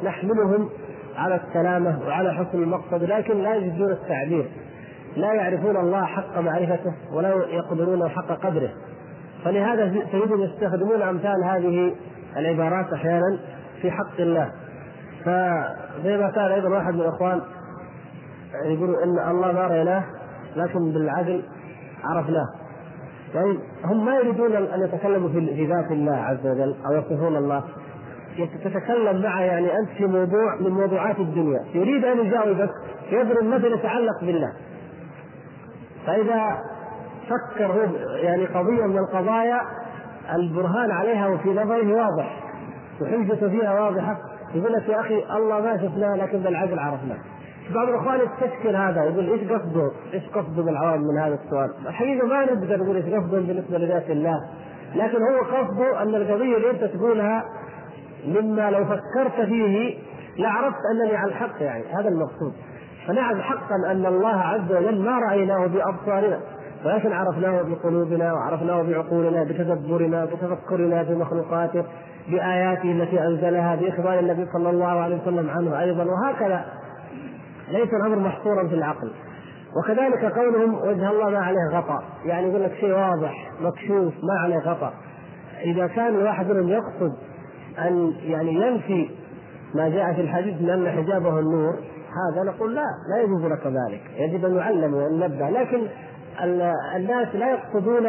نحملهم 0.03 0.69
على 1.17 1.39
السلامة 1.47 1.99
وعلى 2.07 2.33
حسن 2.33 2.63
المقصد 2.63 3.03
لكن 3.03 3.37
لا 3.37 3.55
يجدون 3.55 3.91
التعبير. 3.91 4.45
لا 5.15 5.33
يعرفون 5.33 5.77
الله 5.77 6.05
حق 6.05 6.37
معرفته 6.37 6.93
ولا 7.13 7.29
يقدرون 7.29 8.09
حق 8.09 8.27
قدره. 8.27 8.69
فلهذا 9.45 9.87
تجدهم 10.13 10.41
يستخدمون 10.41 11.01
أمثال 11.01 11.43
هذه 11.43 11.93
العبارات 12.37 12.93
أحيانا 12.93 13.39
في 13.81 13.91
حق 13.91 14.19
الله. 14.19 14.51
فزي 15.25 16.17
ما 16.17 16.31
كان 16.35 16.51
أيضا 16.51 16.69
واحد 16.69 16.93
من 16.93 17.01
الإخوان 17.01 17.41
يقول 18.65 18.95
إن 19.03 19.31
الله 19.31 19.51
ما 19.51 19.61
رأيناه 19.61 20.03
لكن 20.55 20.91
بالعدل 20.91 21.43
عرفناه. 22.03 22.47
يعني 23.35 23.59
هم 23.85 24.05
ما 24.05 24.15
يريدون 24.15 24.55
أن 24.55 24.81
يتكلموا 24.81 25.29
في 25.29 25.65
ذات 25.65 25.91
الله 25.91 26.15
عز 26.15 26.47
وجل 26.47 26.75
أو 26.85 26.93
يصفون 26.93 27.35
الله. 27.35 27.63
تتكلم 28.63 29.21
معه 29.21 29.41
يعني 29.41 29.79
أنت 29.79 29.89
في 29.97 30.05
موضوع 30.05 30.55
من 30.59 30.69
موضوعات 30.69 31.19
الدنيا. 31.19 31.61
يريد 31.73 32.05
أن 32.05 32.19
يجاوبك 32.19 32.69
يضرب 33.11 33.43
مثل 33.43 33.73
يتعلق 33.73 34.19
بالله. 34.21 34.53
فإذا 36.05 36.57
فكر 37.29 37.65
هو 37.65 37.81
يعني 38.15 38.45
قضية 38.45 38.85
من 38.85 38.97
القضايا 38.97 39.61
البرهان 40.33 40.91
عليها 40.91 41.27
وفي 41.27 41.49
نظره 41.49 41.93
واضح 41.93 42.43
وحجته 43.01 43.49
فيها 43.49 43.81
واضحة 43.81 44.17
يقول 44.55 44.73
لك 44.73 44.89
يا 44.89 44.99
أخي 44.99 45.23
الله 45.37 45.61
ما 45.61 45.77
شفناه 45.77 46.15
لكن 46.15 46.39
بالعدل 46.39 46.79
عرفناه 46.79 47.17
بعض 47.75 47.89
الإخوان 47.89 48.19
يستشكل 48.19 48.75
هذا 48.75 49.03
يقول 49.03 49.29
إيش 49.29 49.41
قصده؟ 49.51 49.91
إيش 50.13 50.23
قصده 50.29 50.63
بالعوام 50.63 51.01
من 51.01 51.17
هذا 51.17 51.39
السؤال؟ 51.45 51.71
الحقيقة 51.87 52.27
ما 52.27 52.45
نقدر 52.45 52.83
نقول 52.83 52.95
إيش 52.95 53.05
قصده 53.05 53.39
بالنسبة 53.39 53.77
لذات 53.77 54.09
الله 54.09 54.39
لكن 54.95 55.17
هو 55.17 55.57
قصده 55.57 56.01
أن 56.01 56.15
القضية 56.15 56.57
اللي 56.57 56.71
أنت 56.71 56.83
تقولها 56.83 57.43
مما 58.27 58.71
لو 58.71 58.85
فكرت 58.85 59.45
فيه 59.45 59.97
لعرفت 60.37 60.77
أنني 60.91 61.15
على 61.15 61.31
الحق 61.31 61.61
يعني 61.61 61.83
هذا 61.99 62.09
المقصود 62.09 62.53
فنعم 63.07 63.41
حقا 63.41 63.75
أن 63.91 64.05
الله 64.05 64.35
عز 64.35 64.71
وجل 64.71 65.01
ما 65.01 65.19
رأيناه 65.19 65.67
بأبصارنا 65.67 66.39
ولكن 66.85 67.11
عرفناه 67.11 67.61
بقلوبنا 67.61 68.33
وعرفناه 68.33 68.81
بعقولنا 68.81 69.43
بتدبرنا 69.43 70.25
بتفكرنا 70.25 71.03
في 71.03 71.15
مخلوقاته 71.15 71.83
بآياته 72.29 72.91
التي 72.91 73.21
أنزلها 73.21 73.75
بإخبار 73.75 74.19
النبي 74.19 74.45
صلى 74.53 74.69
الله 74.69 74.99
عليه 74.99 75.21
وسلم 75.21 75.49
عنه 75.49 75.79
أيضا 75.79 76.03
وهكذا. 76.03 76.65
ليس 77.71 77.89
الأمر 77.93 78.19
محصورا 78.19 78.67
في 78.67 78.75
العقل. 78.75 79.11
وكذلك 79.77 80.25
قولهم 80.25 80.75
وجه 80.75 81.11
الله 81.11 81.29
ما 81.29 81.37
عليه 81.39 81.69
غطاء 81.77 82.03
يعني 82.25 82.47
يقول 82.47 82.63
لك 82.63 82.73
شيء 82.73 82.93
واضح 82.93 83.51
مكشوف 83.61 84.13
ما 84.23 84.39
عليه 84.43 84.57
غطاء 84.57 84.93
إذا 85.63 85.87
كان 85.87 86.15
الواحد 86.15 86.51
منهم 86.51 86.69
يقصد 86.69 87.13
أن 87.79 88.13
يعني 88.23 88.53
ينفي 88.53 89.09
ما 89.75 89.89
جاء 89.89 90.13
في 90.13 90.21
الحديث 90.21 90.61
من 90.61 90.69
أن 90.69 90.91
حجابه 90.91 91.39
النور 91.39 91.73
هذا 92.09 92.51
نقول 92.51 92.75
لا 92.75 92.85
لا 93.15 93.23
يجوز 93.23 93.45
لك 93.51 93.67
ذلك. 93.67 94.01
يجب 94.17 94.45
أن 94.45 94.55
يعلم 94.55 95.23
نبدأ 95.23 95.49
لكن 95.49 95.87
الناس 96.95 97.35
لا 97.35 97.51
يقصدون 97.51 98.07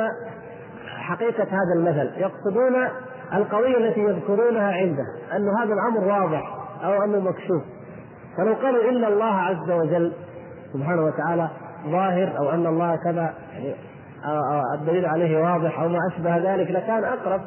حقيقة 0.99 1.45
هذا 1.45 1.75
المثل 1.77 2.11
يقصدون 2.17 2.89
القضية 3.35 3.77
التي 3.77 4.01
يذكرونها 4.01 4.73
عنده 4.73 5.05
أن 5.37 5.49
هذا 5.49 5.75
الأمر 5.75 6.05
واضح 6.09 6.57
أو 6.85 7.05
أنه 7.05 7.21
مكشوف. 7.21 7.63
فلو 8.37 8.55
قالوا 8.55 8.91
إن 8.91 9.05
الله 9.05 9.35
عز 9.35 9.71
وجل 9.71 10.13
سبحانه 10.73 11.05
وتعالى 11.05 11.49
ظاهر 11.87 12.39
أو 12.39 12.51
أن 12.51 12.67
الله 12.67 12.97
كذا 12.97 13.35
يعني 13.53 13.75
الدليل 14.81 15.07
عليه 15.07 15.43
واضح 15.43 15.81
أو 15.81 15.89
ما 15.89 15.99
أشبه 16.13 16.37
ذلك 16.37 16.71
لكان 16.71 17.05
أقرب. 17.05 17.41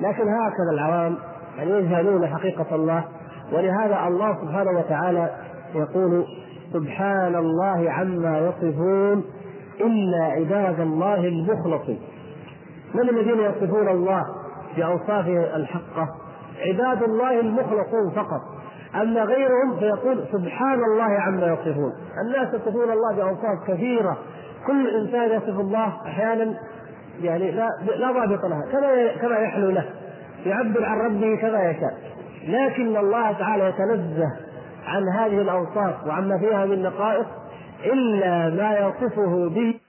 لكن 0.00 0.22
هكذا 0.22 0.70
العوام 0.72 1.16
يعني 1.58 1.70
يجهلون 1.70 2.26
حقيقة 2.26 2.74
الله 2.74 3.04
ولهذا 3.52 4.06
الله 4.08 4.36
سبحانه 4.42 4.78
وتعالى 4.78 5.30
يقول 5.74 6.24
سبحان 6.72 7.34
الله 7.34 7.90
عما 7.90 8.38
يصفون. 8.38 9.24
إلا 9.80 10.24
عباد 10.24 10.80
الله 10.80 11.28
المخلصين 11.28 12.00
من 12.94 13.08
الذين 13.08 13.40
يصفون 13.40 13.88
الله 13.88 14.22
بأوصافه 14.76 15.56
الحقة 15.56 16.08
عباد 16.66 17.02
الله 17.02 17.40
المخلصون 17.40 18.10
فقط. 18.16 18.40
أما 18.94 19.22
غيرهم 19.22 19.76
فيقول 19.78 20.24
سبحان 20.32 20.84
الله 20.84 21.20
عما 21.20 21.46
يصفون. 21.46 21.92
الناس 22.26 22.54
يصفون 22.54 22.90
الله 22.92 23.16
بأوصاف 23.16 23.68
كثيرة. 23.68 24.16
كل 24.66 24.88
إنسان 24.88 25.30
يصف 25.30 25.60
الله 25.60 25.92
أحيانا 26.06 26.54
يعني 27.22 27.50
لا 27.50 27.68
لا 27.96 28.12
ضابط 28.12 28.44
لها. 28.44 28.62
كما 28.72 29.16
كما 29.22 29.38
يحلو 29.38 29.70
له. 29.70 29.84
يعبر 30.46 30.84
عن 30.84 30.98
ربه 30.98 31.36
كما 31.36 31.70
يشاء. 31.70 31.94
لكن 32.48 32.96
الله 32.96 33.32
تعالى 33.32 33.68
يتنزه 33.68 34.30
عن 34.86 35.08
هذه 35.08 35.40
الأوصاف 35.40 36.06
وعما 36.06 36.38
فيها 36.38 36.64
من 36.64 36.82
نقائص 36.82 37.26
إلا 37.92 38.50
ما 38.50 38.78
يصفه 38.78 39.48
به. 39.48 39.80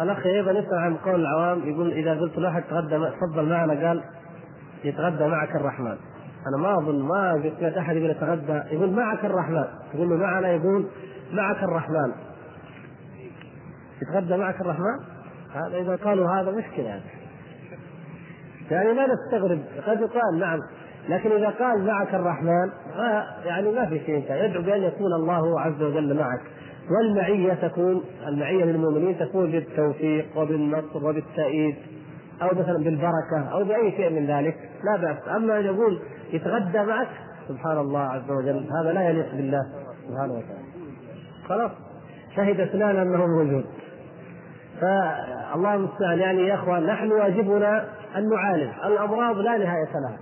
الأخ 0.00 0.26
أيضا 0.26 0.50
يسأل 0.50 0.78
عن 0.78 0.96
قول 0.96 1.20
العوام 1.20 1.68
يقول 1.68 1.92
إذا 1.92 2.20
قلت 2.20 2.38
لاحد 2.38 2.62
تغدى 2.62 3.10
تفضل 3.10 3.48
معنا 3.48 3.88
قال 3.88 4.04
يتغدى 4.84 5.26
معك 5.26 5.56
الرحمن. 5.56 5.96
أنا 6.48 6.56
ما 6.56 6.78
أظن 6.78 7.02
ما 7.02 7.52
سمعت 7.58 7.76
أحد 7.76 7.96
يقول 7.96 8.10
يتغدى 8.10 8.62
يقول 8.74 8.90
معك 8.90 9.24
الرحمن. 9.24 9.64
يقول 9.94 10.08
له 10.10 10.16
معنا 10.16 10.48
يقول 10.48 10.86
معك 11.32 11.62
الرحمن. 11.62 12.12
يتغدى 14.02 14.36
معك 14.36 14.60
الرحمن؟ 14.60 14.98
هذا 15.54 15.78
إذا 15.78 15.96
قالوا 15.96 16.30
هذا 16.30 16.50
مشكلة 16.50 16.84
يعني. 16.84 17.02
يعني 18.70 18.92
لا 18.92 19.06
نستغرب. 19.06 19.60
قد 19.86 20.00
يقال 20.00 20.38
نعم 20.38 20.58
لكن 21.08 21.30
إذا 21.32 21.48
قال 21.48 21.86
معك 21.86 22.14
الرحمن 22.14 22.70
يعني 23.44 23.72
ما 23.72 23.86
في 23.86 24.00
شيء. 24.06 24.24
يدعو 24.30 24.62
بأن 24.62 24.82
يكون 24.82 25.12
الله 25.12 25.60
عز 25.60 25.82
وجل 25.82 26.16
معك. 26.16 26.40
والمعية 26.90 27.54
تكون 27.54 28.04
المعية 28.26 28.64
للمؤمنين 28.64 29.18
تكون 29.18 29.50
بالتوفيق 29.50 30.26
وبالنصر 30.36 31.06
وبالتأييد 31.06 31.76
أو 32.42 32.48
مثلا 32.52 32.84
بالبركة 32.84 33.48
أو 33.52 33.64
بأي 33.64 33.90
شيء 33.90 34.10
من 34.10 34.26
ذلك. 34.26 34.56
لا 34.84 34.96
بأس. 34.96 35.28
أما 35.36 35.58
أن 35.58 35.64
يقول 35.64 36.00
يتغدى 36.32 36.78
معك. 36.78 37.08
سبحان 37.48 37.78
الله 37.78 38.00
عز 38.00 38.30
وجل. 38.30 38.66
هذا 38.80 38.92
لا 38.92 39.08
يليق 39.08 39.34
بالله 39.34 39.62
سبحانه 40.08 40.32
وتعالى. 40.32 40.64
خلاص. 41.48 41.70
شهد 42.36 42.60
اثنان 42.60 42.96
أنه 42.96 43.26
موجود. 43.26 43.64
فالله 44.80 45.74
المستعان. 45.74 46.18
يعني 46.18 46.46
يا 46.46 46.54
إخوان 46.54 46.86
نحن 46.86 47.12
واجبنا 47.12 47.84
أن 48.16 48.28
نعالج. 48.28 48.70
الأمراض 48.84 49.36
لا 49.36 49.58
نهاية 49.58 49.92
لها. 49.94 50.18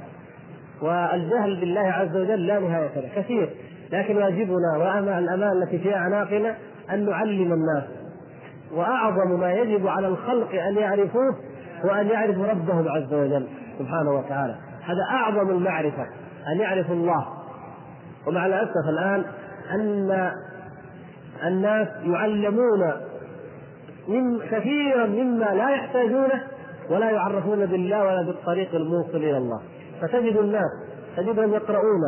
والجهل 0.83 1.61
بالله 1.61 1.81
عز 1.81 2.17
وجل 2.17 2.47
لا 2.47 2.59
نهاية 2.59 3.01
له. 3.01 3.09
كثير. 3.17 3.51
لكن 3.93 4.17
واجبنا 4.17 4.77
وأما 4.77 5.19
الأمان 5.19 5.63
التي 5.63 5.79
في 5.79 5.95
أعناقنا 5.95 6.55
أن 6.93 7.07
نعلم 7.07 7.53
الناس. 7.53 7.85
وأعظم 8.75 9.41
ما 9.41 9.53
يجب 9.53 9.87
على 9.87 10.09
الخلق 10.09 10.55
أن 10.55 10.77
يعرفوه 10.77 11.37
هو 11.85 11.91
أن 11.91 12.07
يعرفوا 12.07 12.47
ربهم 12.47 12.89
عز 12.89 13.15
وجل 13.15 13.49
سبحانه 13.79 14.11
وتعالى. 14.11 14.55
هذا 14.89 15.03
أعظم 15.11 15.51
المعرفة 15.51 16.07
أن 16.53 16.61
يعرفوا 16.61 16.95
الله. 16.95 17.27
ومع 18.27 18.47
الأسف 18.47 18.89
الآن 18.89 19.25
أن 19.71 20.33
الناس 21.47 21.89
يعلمون 22.05 22.93
من 24.09 24.39
كثيرا 24.39 25.07
مما 25.07 25.45
لا 25.45 25.71
يحتاجونه 25.71 26.43
ولا 26.91 27.11
يعرفون 27.11 27.67
بالله 27.67 28.03
ولا 28.03 28.23
بالطريق 28.23 28.75
الموصل 28.75 29.17
إلى 29.17 29.37
الله. 29.37 29.61
فتجد 30.01 30.37
الناس 30.37 30.71
تجدهم 31.17 31.55
يقرؤون 31.55 32.03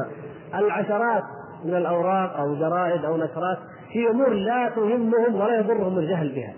العشرات 0.55 1.23
من 1.65 1.75
الأوراق 1.77 2.37
أو 2.37 2.55
جرائد 2.55 3.05
أو 3.05 3.17
نشرات 3.17 3.59
في 3.93 4.11
أمور 4.11 4.31
لا 4.31 4.69
تهمهم 4.69 5.35
ولا 5.35 5.59
يضرهم 5.59 5.99
الجهل 5.99 6.35
بها. 6.35 6.55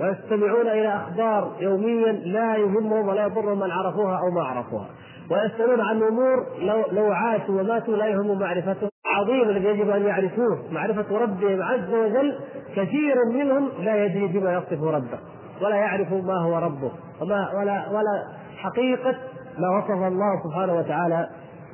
ويستمعون 0.00 0.66
إلى 0.66 0.96
أخبار 0.96 1.52
يوميا 1.60 2.12
لا 2.12 2.56
يهمهم 2.56 3.08
ولا 3.08 3.26
يضرهم 3.26 3.60
من 3.60 3.70
عرفوها 3.70 4.18
أو 4.18 4.30
ما 4.30 4.42
عرفوها. 4.42 4.88
ويسالون 5.30 5.80
عن 5.80 6.02
امور 6.02 6.46
لو 6.58 6.84
لو 6.92 7.12
عاشوا 7.12 7.60
وماتوا 7.60 7.96
لا 7.96 8.06
يهم 8.06 8.38
معرفته. 8.38 8.88
عظيم 9.06 9.48
الذي 9.48 9.64
يجب 9.64 9.90
أن 9.90 10.02
يعرفوه. 10.02 10.72
معرفة 10.72 11.18
ربهم 11.18 11.62
عز 11.62 11.94
وجل 11.94 12.38
كثير 12.76 13.14
منهم 13.32 13.68
لا 13.80 14.04
يدري 14.04 14.26
بما 14.26 14.54
يصف 14.54 14.82
ربه 14.82 15.18
ولا 15.62 15.76
يعرف 15.76 16.12
ما 16.12 16.34
هو 16.34 16.58
ربه 16.58 16.92
وما 17.20 17.52
ولا 17.58 17.88
ولا 17.90 18.26
حقيقة 18.56 19.14
ما 19.58 19.78
وصف 19.78 19.90
الله 19.90 20.42
سبحانه 20.44 20.74
وتعالى 20.74 21.28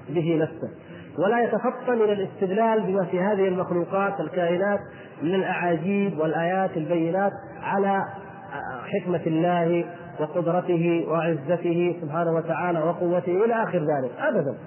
به 0.08 0.38
نفسه. 0.42 0.70
ولا 1.18 1.40
يتفطن 1.40 1.92
إلى 1.92 2.12
الاستدلال 2.12 2.80
بما 2.80 3.04
في 3.04 3.20
هذه 3.20 3.48
المخلوقات 3.48 4.20
الكائنات 4.20 4.80
من 5.22 5.34
الأعاجيب 5.34 6.18
والآيات 6.18 6.76
البينات 6.76 7.32
على 7.62 8.02
حكمة 8.92 9.20
الله 9.26 9.84
وقدرته 10.20 11.06
وعزته 11.08 11.96
سبحانه 12.02 12.32
وتعالى 12.32 12.78
وقوته 12.78 13.44
إلى 13.44 13.54
آخر 13.54 13.78
ذلك 13.78 14.10
ابدا. 14.18 14.58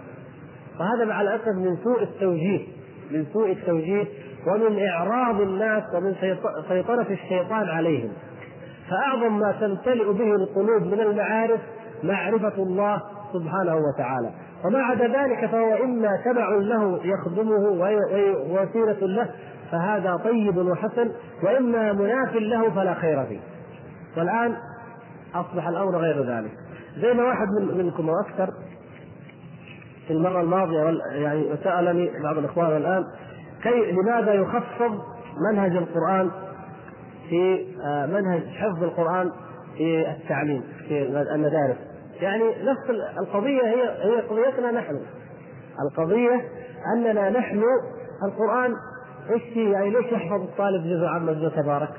وهذا 0.79 1.05
مع 1.05 1.21
الأسف 1.21 1.47
من 1.47 1.77
سوء 1.83 2.03
التوجيه 2.03 2.67
من 3.11 3.25
سوء 3.33 3.51
التوجيه 3.51 4.05
ومن 4.47 4.87
إعراض 4.87 5.41
الناس 5.41 5.83
ومن 5.95 6.15
سيطره 6.67 7.07
الشيطان 7.09 7.69
عليهم. 7.69 8.09
فأعظم 8.89 9.39
ما 9.39 9.51
تمتلئ 9.51 10.13
به 10.13 10.35
القلوب 10.35 10.81
من 10.81 10.99
المعارف 10.99 11.59
معرفة 12.03 12.63
الله 12.63 13.01
سبحانه 13.33 13.75
وتعالى. 13.75 14.29
وما 14.65 14.79
عدا 14.79 15.07
ذلك 15.07 15.45
فهو 15.45 15.83
إما 15.83 16.21
تبع 16.25 16.49
له 16.49 16.99
يخدمه 17.03 17.67
ووسيله 17.69 19.07
له 19.07 19.29
فهذا 19.71 20.15
طيب 20.15 20.57
وحسن 20.57 21.11
وإما 21.43 21.93
مناف 21.93 22.35
له 22.35 22.69
فلا 22.69 22.93
خير 22.93 23.23
فيه. 23.23 23.39
والآن 24.17 24.55
أصبح 25.35 25.67
الأمر 25.67 25.97
غير 25.97 26.23
ذلك. 26.23 26.51
زي 26.97 27.13
ما 27.13 27.23
واحد 27.23 27.47
من 27.47 27.77
منكم 27.77 28.09
أو 28.09 28.19
أكثر 28.19 28.53
في 30.07 30.13
المرة 30.13 30.41
الماضية 30.41 30.99
يعني 31.11 31.57
سألني 31.63 32.23
بعض 32.23 32.37
الإخوان 32.37 32.77
الآن 32.77 33.03
كي 33.63 33.91
لماذا 33.91 34.33
يخفض 34.33 35.01
منهج 35.51 35.75
القرآن 35.75 36.31
في 37.29 37.65
آه، 37.85 38.05
منهج 38.05 38.43
حفظ 38.43 38.83
القرآن 38.83 39.31
في 39.77 40.11
التعليم 40.11 40.63
في 40.87 41.01
المدارس؟ 41.35 41.77
يعني 42.21 42.43
نفس 42.43 42.89
القضية 43.19 43.61
هي 43.61 43.83
هي 43.83 44.21
قضيتنا 44.21 44.71
نحن. 44.71 44.99
القضية 45.81 46.41
أننا 46.95 47.29
نحن 47.29 47.63
القرآن 48.25 48.75
إيش 49.29 49.57
يعني 49.57 49.89
ليش 49.89 50.11
يحفظ 50.11 50.41
الطالب 50.41 50.83
جزء 50.83 51.05
عما 51.05 51.33
جزء 51.33 51.61
تبارك؟ 51.61 51.89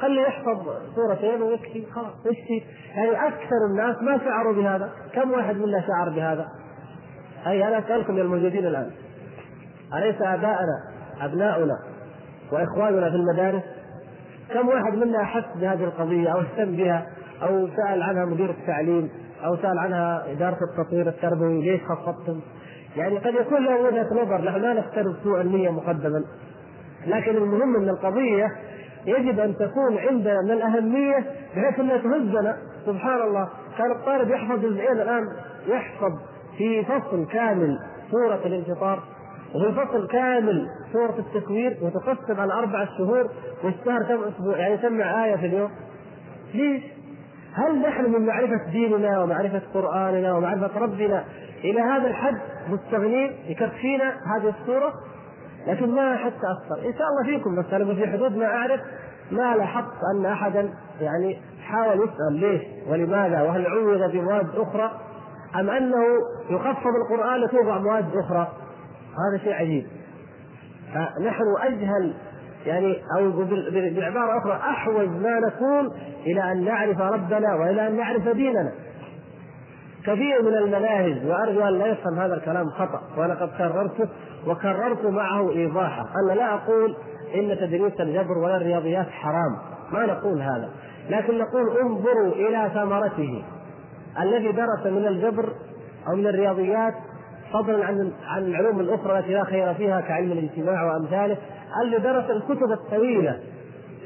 خليه 0.00 0.22
يحفظ 0.22 0.66
سورتين 0.94 1.42
ويكفي 1.42 1.86
خلاص 1.94 2.26
إيش 2.26 2.62
يعني 2.96 3.28
أكثر 3.28 3.66
الناس 3.70 3.96
ما 4.02 4.18
شعروا 4.18 4.54
بهذا، 4.54 4.90
كم 5.14 5.30
واحد 5.30 5.56
منا 5.56 5.80
شعر 5.86 6.08
بهذا؟ 6.08 6.48
اي 7.46 7.68
أنا 7.68 7.78
أسألكم 7.78 8.16
يا 8.16 8.22
الموجودين 8.22 8.66
الآن. 8.66 8.90
أليس 9.94 10.22
آباءنا 10.22 10.78
أبناؤنا 11.20 11.78
وإخواننا 12.52 13.10
في 13.10 13.16
المدارس؟ 13.16 13.62
كم 14.54 14.68
واحد 14.68 14.94
منا 14.94 15.22
احس 15.22 15.44
بهذه 15.56 15.84
القضية 15.84 16.28
أو 16.32 16.40
اهتم 16.40 16.76
بها 16.76 17.06
أو 17.42 17.68
سأل 17.76 18.02
عنها 18.02 18.24
مدير 18.24 18.50
التعليم 18.50 19.10
أو 19.44 19.56
سأل 19.56 19.78
عنها 19.78 20.32
إدارة 20.32 20.58
التطوير 20.70 21.08
التربوي؟ 21.08 21.62
ليش 21.62 21.80
خفضتم؟ 21.82 22.40
يعني 22.96 23.18
قد 23.18 23.34
يكون 23.34 23.64
له 23.64 23.80
وجهة 23.80 24.08
نظر 24.12 24.44
نحن 24.44 24.60
لا 24.60 24.72
نفترض 24.72 25.16
سوء 25.24 25.40
النية 25.40 25.70
مقدما. 25.70 26.24
لكن 27.06 27.36
المهم 27.36 27.76
إن 27.76 27.88
القضية 27.88 28.46
يجب 29.06 29.40
أن 29.40 29.56
تكون 29.56 29.98
عندنا 29.98 30.42
من 30.42 30.50
الاهميه 30.50 31.24
بحيث 31.56 31.80
أنها 31.80 31.96
تهزنا. 31.96 32.56
سبحان 32.86 33.22
الله 33.22 33.48
كان 33.78 33.90
الطالب 33.90 34.30
يحفظ 34.30 34.58
جزئين 34.58 34.92
الآن 35.00 35.22
يحفظ 35.66 36.12
في 36.58 36.84
فصل 36.84 37.26
كامل 37.26 37.78
سورة 38.10 38.40
الانفطار 38.46 39.02
وفي 39.54 39.72
فصل 39.72 40.08
كامل 40.08 40.66
سورة 40.92 41.14
التكوير 41.18 41.76
وتقسم 41.82 42.40
على 42.40 42.52
أربعة 42.52 42.88
شهور 42.98 43.30
والشهر 43.64 44.02
كم 44.02 44.22
أسبوع؟ 44.22 44.56
يعني 44.56 44.78
سمع 44.82 45.24
آية 45.24 45.36
في 45.36 45.46
اليوم؟ 45.46 45.70
ليش؟ 46.54 46.82
هل 47.54 47.82
نحن 47.82 48.12
من 48.12 48.26
معرفة 48.26 48.70
ديننا 48.72 49.22
ومعرفة 49.22 49.62
قرآننا 49.74 50.32
ومعرفة 50.32 50.80
ربنا 50.80 51.24
إلى 51.64 51.80
هذا 51.80 52.06
الحد 52.08 52.38
مستغنين؟ 52.68 53.32
يكفينا 53.46 54.04
هذه 54.36 54.54
الصورة 54.60 54.92
لكن 55.66 55.94
ما 55.94 56.16
حتى 56.16 56.46
أكثر. 56.46 56.88
إن 56.88 56.94
شاء 56.94 57.08
الله 57.08 57.24
فيكم 57.24 57.56
بس 57.56 57.72
أنا 57.72 57.94
في 57.94 58.06
حدود 58.06 58.36
ما 58.36 58.46
أعرف 58.46 58.80
ما 59.30 59.56
لاحظت 59.56 59.94
أن 60.14 60.26
أحدا 60.26 60.70
يعني 61.00 61.38
حاول 61.62 61.96
يسأل 61.96 62.40
ليش 62.40 62.62
ولماذا 62.88 63.42
وهل 63.42 63.66
عوض 63.66 64.10
بمواد 64.10 64.46
أخرى 64.56 64.90
أم 65.60 65.70
أنه 65.70 66.04
يخفض 66.50 66.92
القرآن 67.04 67.40
لتوضع 67.40 67.78
مواد 67.78 68.16
أخرى؟ 68.16 68.48
هذا 69.30 69.44
شيء 69.44 69.52
عجيب. 69.52 69.86
فنحن 70.94 71.44
أجهل 71.60 72.14
يعني 72.66 72.98
أو 73.18 73.30
بعبارة 73.96 74.38
أخرى 74.38 74.52
أحوج 74.52 75.08
ما 75.08 75.40
نكون 75.40 75.90
إلى 76.26 76.52
أن 76.52 76.64
نعرف 76.64 77.00
ربنا 77.00 77.54
وإلى 77.54 77.86
أن 77.86 77.96
نعرف 77.96 78.28
ديننا. 78.28 78.72
كثير 80.02 80.42
من 80.42 80.54
المناهج 80.54 81.26
وأرجو 81.26 81.60
أن 81.60 81.78
لا 81.78 81.86
يفهم 81.86 82.18
هذا 82.18 82.34
الكلام 82.34 82.70
خطأ 82.70 83.02
وأنا 83.16 83.34
قد 83.34 83.48
كررته. 83.58 84.08
وكررت 84.46 85.04
معه 85.04 85.50
ايضاحه 85.50 86.04
أنا 86.24 86.32
لا 86.32 86.54
أقول 86.54 86.96
إن 87.34 87.56
تدريس 87.60 88.00
الجبر 88.00 88.38
ولا 88.38 88.56
الرياضيات 88.56 89.06
حرام 89.08 89.56
ما 89.92 90.06
نقول 90.06 90.42
هذا 90.42 90.70
لكن 91.10 91.38
نقول 91.38 91.78
انظروا 91.78 92.32
إلى 92.32 92.70
ثمرته. 92.74 93.44
الذي 94.20 94.52
درس 94.52 94.86
من 94.86 95.06
الجبر 95.06 95.52
أو 96.08 96.16
من 96.16 96.26
الرياضيات 96.26 96.94
فضلا 97.52 97.84
عن 97.84 98.12
عن 98.26 98.42
العلوم 98.42 98.80
الأخرى 98.80 99.18
التي 99.18 99.34
لا 99.34 99.44
خير 99.44 99.74
فيها 99.74 100.00
كعلم 100.00 100.32
الاجتماع 100.32 100.84
وأمثاله 100.84 101.36
اللي 101.82 101.98
درس 101.98 102.30
الكتب 102.30 102.72
الطويلة. 102.72 103.40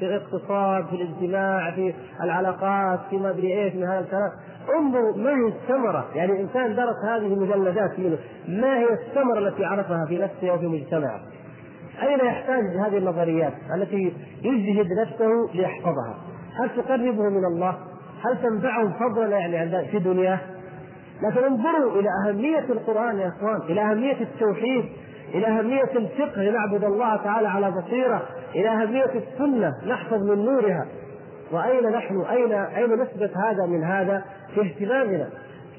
في 0.02 0.08
الاقتصاد 0.08 0.86
في 0.86 0.96
الاجتماع 0.96 1.70
في 1.70 1.94
العلاقات 2.22 3.00
في 3.10 3.16
ما 3.16 3.30
أدري 3.30 3.62
إيش 3.62 3.74
من 3.74 3.84
هذا 3.84 4.00
الكلام. 4.00 4.30
انظروا 4.78 5.16
ما 5.16 5.30
هي 5.30 5.48
الثمرة. 5.48 6.06
يعني 6.14 6.40
انسان 6.40 6.74
درس 6.74 6.96
هذه 7.08 7.26
المجلدات 7.26 7.90
فيه 7.90 8.18
ما 8.48 8.78
هي 8.78 8.92
الثمرة 8.92 9.38
التي 9.38 9.64
عرفها 9.64 10.06
في 10.08 10.18
نفسه 10.18 10.54
وفي 10.54 10.66
مجتمعه؟ 10.66 11.20
أين 12.02 12.18
يحتاج 12.26 12.76
هذه 12.76 12.98
النظريات 12.98 13.52
التي 13.76 14.12
يجهد 14.42 14.86
نفسه 15.00 15.54
ليحفظها؟ 15.54 16.16
هل 16.60 16.70
تقربه 16.76 17.28
من 17.28 17.44
الله؟ 17.44 17.78
هل 18.24 18.42
تنفعه 18.42 18.92
فضلا 18.98 19.38
يعني 19.38 19.88
في 19.88 19.98
دنياه؟ 19.98 20.38
لكن 21.22 21.44
انظروا 21.44 22.00
إلى 22.00 22.08
أهمية 22.26 22.72
القرآن 22.72 23.18
يا 23.18 23.28
إخوان 23.28 23.60
إلى 23.70 23.82
أهمية 23.82 24.20
التوحيد. 24.20 24.84
إلى 25.34 25.46
أهمية 25.46 25.90
الفقه 25.96 26.42
لنعبد 26.42 26.84
الله 26.84 27.16
تعالى 27.16 27.48
على 27.48 27.70
بصيرة. 27.70 28.22
إلى 28.54 28.68
أهمية 28.68 29.04
السنة 29.14 29.72
نحفظ 29.86 30.22
من 30.22 30.44
نورها. 30.44 30.86
وأين 31.52 31.90
نحن؟ 31.90 32.20
اين 32.30 32.52
أين 32.52 32.92
نثبت 32.92 33.36
هذا 33.36 33.66
من 33.66 33.84
هذا؟ 33.84 34.24
في 34.54 34.60
اهتمامنا 34.60 35.28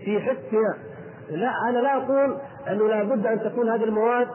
في 0.05 0.19
حسنا. 0.19 0.77
لا 1.29 1.51
أنا 1.69 1.77
لا 1.77 1.97
أقول 1.97 2.37
أنه 2.69 2.87
لابد 2.87 3.25
أن 3.25 3.39
تكون 3.39 3.69
هذه 3.69 3.83
المواد 3.83 4.27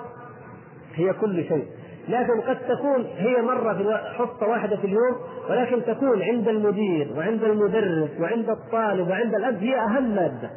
هي 0.94 1.12
كل 1.12 1.44
شيء. 1.44 1.66
لكن 2.09 2.40
قد 2.40 2.59
تكون 2.68 3.04
هي 3.16 3.42
مرة 3.42 3.74
في 3.74 4.14
حصة 4.14 4.48
واحدة 4.48 4.76
في 4.76 4.85
اليوم 4.85 5.16
ولكن 5.50 5.85
تكون 5.85 6.22
عند 6.22 6.48
المدير 6.48 7.12
وعند 7.16 7.44
المدرس 7.44 8.11
وعند 8.20 8.50
الطالب 8.50 9.09
وعند 9.09 9.35
الأب 9.35 9.57
هي 9.57 9.81
أهم 9.81 10.14
مادة. 10.14 10.50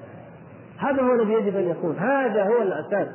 هذا 0.78 1.02
هو 1.02 1.14
الذي 1.14 1.34
يجب 1.34 1.58
أن 1.58 1.70
يكون. 1.70 1.98
هذا 1.98 2.44
هو 2.44 2.62
الأساس. 2.62 3.08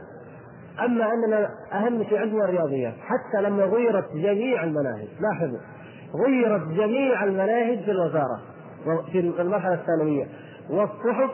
أما 0.84 1.12
أننا 1.12 1.48
أهم 1.72 2.04
شيء 2.04 2.18
عندنا 2.18 2.44
الرياضيات 2.44 2.94
حتى 3.00 3.42
لما 3.42 3.64
غيرت 3.64 4.12
جميع 4.14 4.64
المناهج 4.64 5.08
لاحظوا 5.20 5.58
غيرت 6.26 6.68
جميع 6.68 7.24
المناهج 7.24 7.78
في 7.84 7.90
الوزارة 7.90 8.40
في 9.12 9.18
المرحلة 9.20 9.74
الثانوية 9.74 10.26
والصحف 10.70 11.30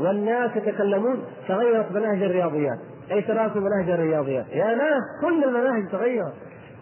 والناس 0.00 0.56
يتكلمون 0.56 1.24
تغيرت 1.48 1.92
مناهج 1.92 2.22
الرياضيات 2.22 2.78
اي 3.10 3.22
تراسم 3.22 3.62
مناهج 3.62 3.90
الرياضيات 3.90 4.46
يا 4.48 4.74
ناس 4.74 5.02
كل 5.22 5.44
المناهج 5.44 5.90
تغيرت 5.92 6.32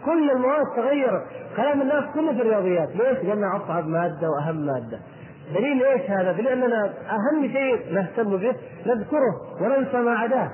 كل 0.05 0.31
المواد 0.31 0.66
تغيرت 0.77 1.22
كلام 1.57 1.83
الناس 1.83 2.05
كله 2.14 2.33
في 2.33 2.42
الرياضيات 2.42 2.88
ليش؟ 2.88 3.25
لأنها 3.25 3.57
أصعب 3.57 3.87
مادة 3.87 4.31
وأهم 4.31 4.66
مادة 4.66 4.98
دليل 5.55 5.85
إيش 5.85 6.11
هذا؟ 6.11 6.33
دليل 6.33 6.48
اننا 6.48 6.85
أهم 7.11 7.53
شيء 7.53 7.94
نهتم 7.94 8.37
به 8.37 8.55
نذكره 8.87 9.35
وننسى 9.61 9.96
ما 9.96 10.11
عداه 10.11 10.51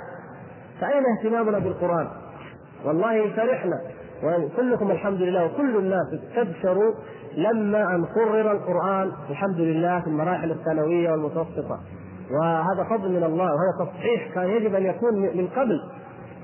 فأين 0.81 1.03
اهتمامنا 1.17 1.59
بالقرآن؟ 1.59 2.09
والله 2.85 3.31
فرحنا. 3.37 3.81
وكلكم 4.25 4.91
الحمد 4.91 5.23
لله 5.23 5.45
وكل 5.45 5.77
الناس 5.77 6.07
استبشروا 6.15 6.95
لما 7.37 7.95
أن 7.95 8.05
قرر 8.05 8.53
القرآن 8.53 9.13
الحمد 9.31 9.61
لله 9.61 10.01
في 10.01 10.07
المراحل 10.07 10.51
الثانوية 10.51 11.11
والمتوسطة. 11.11 11.81
وهذا 12.31 12.85
فضل 12.91 13.09
من 13.09 13.25
الله 13.25 13.45
وهذا 13.45 13.91
تصحيح 13.91 14.35
كان 14.35 14.49
يجب 14.49 14.75
أن 14.75 14.87
يكون 14.87 15.15
من 15.15 15.49
قبل. 15.57 15.81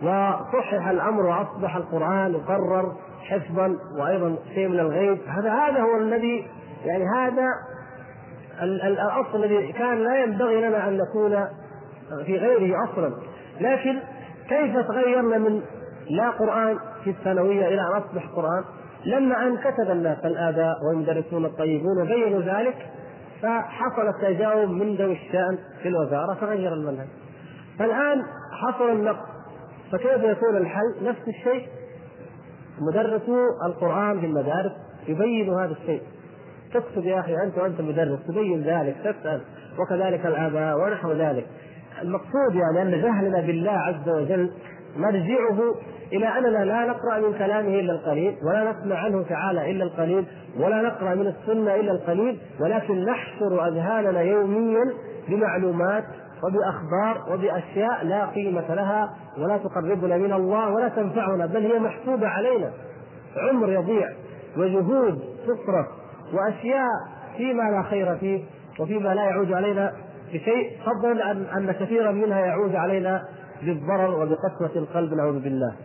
وصحح 0.03 0.89
الأمر 0.89 1.27
وأصبح 1.27 1.77
القرآن 1.77 2.33
يقرر 2.35 2.93
حفظا 3.21 3.77
وأيضا 3.99 4.37
شيء 4.55 4.69
من 4.69 4.81
الغيب. 4.81 5.19
هذا 5.27 5.53
هذا 5.53 5.81
هو 5.81 5.97
الذي 5.97 6.47
يعني 6.85 7.05
هذا 7.17 7.47
الأصل 8.63 9.45
الذي 9.45 9.73
كان 9.73 9.99
لا 9.99 10.25
ينبغي 10.25 10.69
لنا 10.69 10.89
أن 10.89 10.99
نكون 10.99 11.47
في 12.27 12.37
غيره 12.37 12.85
أصلا. 12.85 13.13
لكن 13.61 13.99
كيف 14.49 14.87
تغيرنا 14.89 15.39
من 15.39 15.63
لا 16.11 16.31
قرآن 16.31 16.79
في 17.05 17.11
الثانوية 17.11 17.69
إلى 17.69 17.81
ان 17.81 18.03
أصبح 18.03 18.27
قرآن؟ 18.37 18.65
لما 19.05 19.47
أن 19.47 19.57
كتب 19.57 19.91
الناس 19.91 20.19
الآباء 20.25 20.77
والمدرسون 20.89 21.45
الطيبون 21.45 22.03
وبينوا 22.03 22.41
ذلك 22.41 22.77
فحصل 23.43 24.09
التجاوب 24.09 24.71
من 24.71 24.95
ذوي 24.95 25.13
الشأن 25.13 25.59
في 25.83 25.89
الوزارة 25.89 26.35
فغير 26.35 26.73
المنهج. 26.73 27.07
فالآن 27.79 28.23
حصل 28.53 28.91
النقص 28.91 29.29
فكيف 29.93 30.23
يكون 30.23 30.57
الحل؟ 30.57 30.95
نفس 31.03 31.29
الشيء. 31.29 31.69
مدرسو 32.81 33.37
القرآن 33.67 34.21
في 34.21 34.27
المدارس 34.27 34.73
يبين 35.09 35.55
هذا 35.55 35.73
الشيء. 35.73 36.03
تكتب 36.75 37.05
يا 37.05 37.21
أخي 37.21 37.35
أنت 37.35 37.59
وأنت 37.59 37.81
مدرس 37.81 38.19
تبين 38.29 38.63
ذلك 38.63 38.97
تسأل 39.05 39.41
وكذلك 39.79 40.27
الآباء 40.27 40.79
ونحو 40.79 41.13
ذلك. 41.13 41.47
المقصود 42.05 42.55
يعني 42.55 42.83
أن 42.83 43.03
جهلنا 43.03 43.41
بالله 43.41 43.73
عز 43.73 44.09
وجل 44.09 44.51
مرجعه 44.97 45.75
إلى 46.13 46.27
أننا 46.27 46.65
لا 46.65 46.87
نقرأ 46.87 47.19
من 47.19 47.39
كلامه 47.39 47.81
إلا 47.81 47.93
القليل 47.93 48.37
ولا 48.47 48.73
نسمع 48.73 48.97
عنه 48.97 49.23
تعالى 49.23 49.71
إلا 49.71 49.85
القليل 49.85 50.27
ولا 50.59 50.83
نقرأ 50.83 51.15
من 51.15 51.27
السنة 51.27 51.75
إلا 51.75 51.93
القليل 51.93 52.39
ولكن 52.61 53.05
نحشر 53.05 53.69
أذهاننا 53.69 54.21
يوميا 54.21 54.85
بمعلومات 55.29 56.05
وبأخبار 56.45 57.33
وبأشياء 57.33 58.05
لا 58.05 58.27
قيمة 58.27 58.75
لها 58.75 59.15
ولا 59.39 59.57
تقربنا 59.59 60.17
من 60.17 60.33
الله 60.33 60.71
ولا 60.71 60.89
تنفعنا 60.89 61.47
بل 61.47 61.73
هي 61.73 61.79
محسوبة 61.79 62.29
علينا. 62.29 62.71
عمر 63.37 63.73
يضيع 63.73 64.11
وجهود 64.57 65.19
تصرف 65.47 65.87
وأشياء 66.33 66.89
فيما 67.37 67.63
لا 67.63 67.83
خير 67.83 68.17
فيه 68.17 68.45
وفيما 68.81 69.15
لا 69.15 69.25
يعود 69.25 69.53
علينا. 69.53 69.93
بشيء 70.33 70.79
فضلا 70.87 71.25
عن 71.27 71.45
أن 71.45 71.73
كثيرا 71.73 72.13
منها 72.13 72.41
يعود 72.41 72.75
علينا 72.75 73.25
بالضرر 73.63 74.11
وبقسوة 74.11 74.77
القلب 74.77 75.15
نعوذ 75.15 75.41
بالله. 75.41 75.77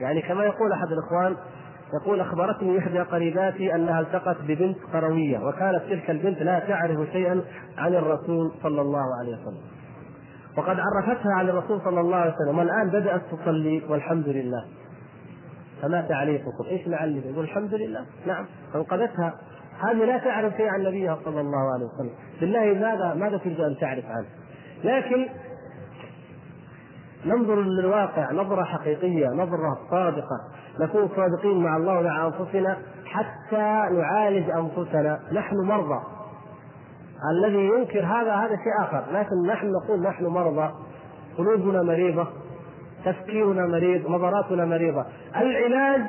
يعني 0.00 0.22
كما 0.22 0.44
يقول 0.44 0.72
أحد 0.72 0.88
الإخوان 0.92 1.36
يقول 2.02 2.20
أخبرتني 2.20 2.78
إحدى 2.78 2.98
قريباتي 2.98 3.74
أنها 3.74 4.00
التقت 4.00 4.36
ببنت 4.40 4.78
قرويه 4.92 5.38
وكانت 5.38 5.82
تلك 5.90 6.10
البنت 6.10 6.42
لا 6.42 6.58
تعرف 6.58 7.08
شيئا 7.12 7.44
عن 7.78 7.94
الرسول 7.94 8.52
صلى 8.62 8.80
الله 8.80 9.04
عليه 9.20 9.32
وسلم. 9.32 9.83
وقد 10.56 10.76
عرفتها 10.80 11.32
عن 11.32 11.48
الرسول 11.48 11.80
صلى 11.80 12.00
الله 12.00 12.16
عليه 12.16 12.34
وسلم 12.34 12.58
والآن 12.58 12.88
بدأت 12.88 13.22
تصلي 13.32 13.82
والحمد 13.88 14.28
لله. 14.28 14.64
فما 15.82 16.00
تعليقكم؟ 16.00 16.64
إيش 16.70 16.88
نعلق؟ 16.88 17.26
يقول 17.26 17.44
الحمد 17.44 17.74
لله. 17.74 18.06
نعم 18.26 18.46
انقذتها 18.74 19.34
هذه 19.80 20.04
لا 20.04 20.18
تعرف 20.18 20.56
شيئا 20.56 20.70
عن 20.70 20.82
نبيها 20.82 21.18
صلى 21.24 21.40
الله 21.40 21.72
عليه 21.74 21.84
وسلم. 21.84 22.14
بالله 22.40 22.64
ماذا 22.64 23.14
ماذا 23.14 23.36
تريد 23.36 23.60
أن 23.60 23.76
تعرف 23.80 24.04
عنه؟ 24.04 24.26
لكن 24.84 25.28
ننظر 27.26 27.60
للواقع 27.60 28.32
نظرة 28.32 28.64
حقيقية 28.64 29.28
نظرة 29.28 29.78
صادقة. 29.90 30.40
نكون 30.80 31.08
صادقين 31.16 31.62
مع 31.62 31.76
الله 31.76 31.98
ومع 31.98 32.26
أنفسنا 32.26 32.78
حتى 33.06 33.94
نعالج 33.94 34.50
أنفسنا. 34.50 35.20
نحن 35.32 35.56
مرضى. 35.56 36.13
الذي 37.30 37.66
ينكر 37.66 38.00
هذا 38.00 38.32
هذا 38.32 38.56
شيء 38.56 38.82
آخر. 38.82 39.04
لكن 39.12 39.46
نحن 39.46 39.72
نقول 39.72 40.02
نحن 40.02 40.26
مرضى 40.26 40.72
قلوبنا 41.38 41.82
مريضة 41.82 42.26
تفكيرنا 43.04 43.66
مريض 43.66 44.10
نظراتنا 44.10 44.64
مريضة. 44.64 45.04
العلاج 45.36 46.00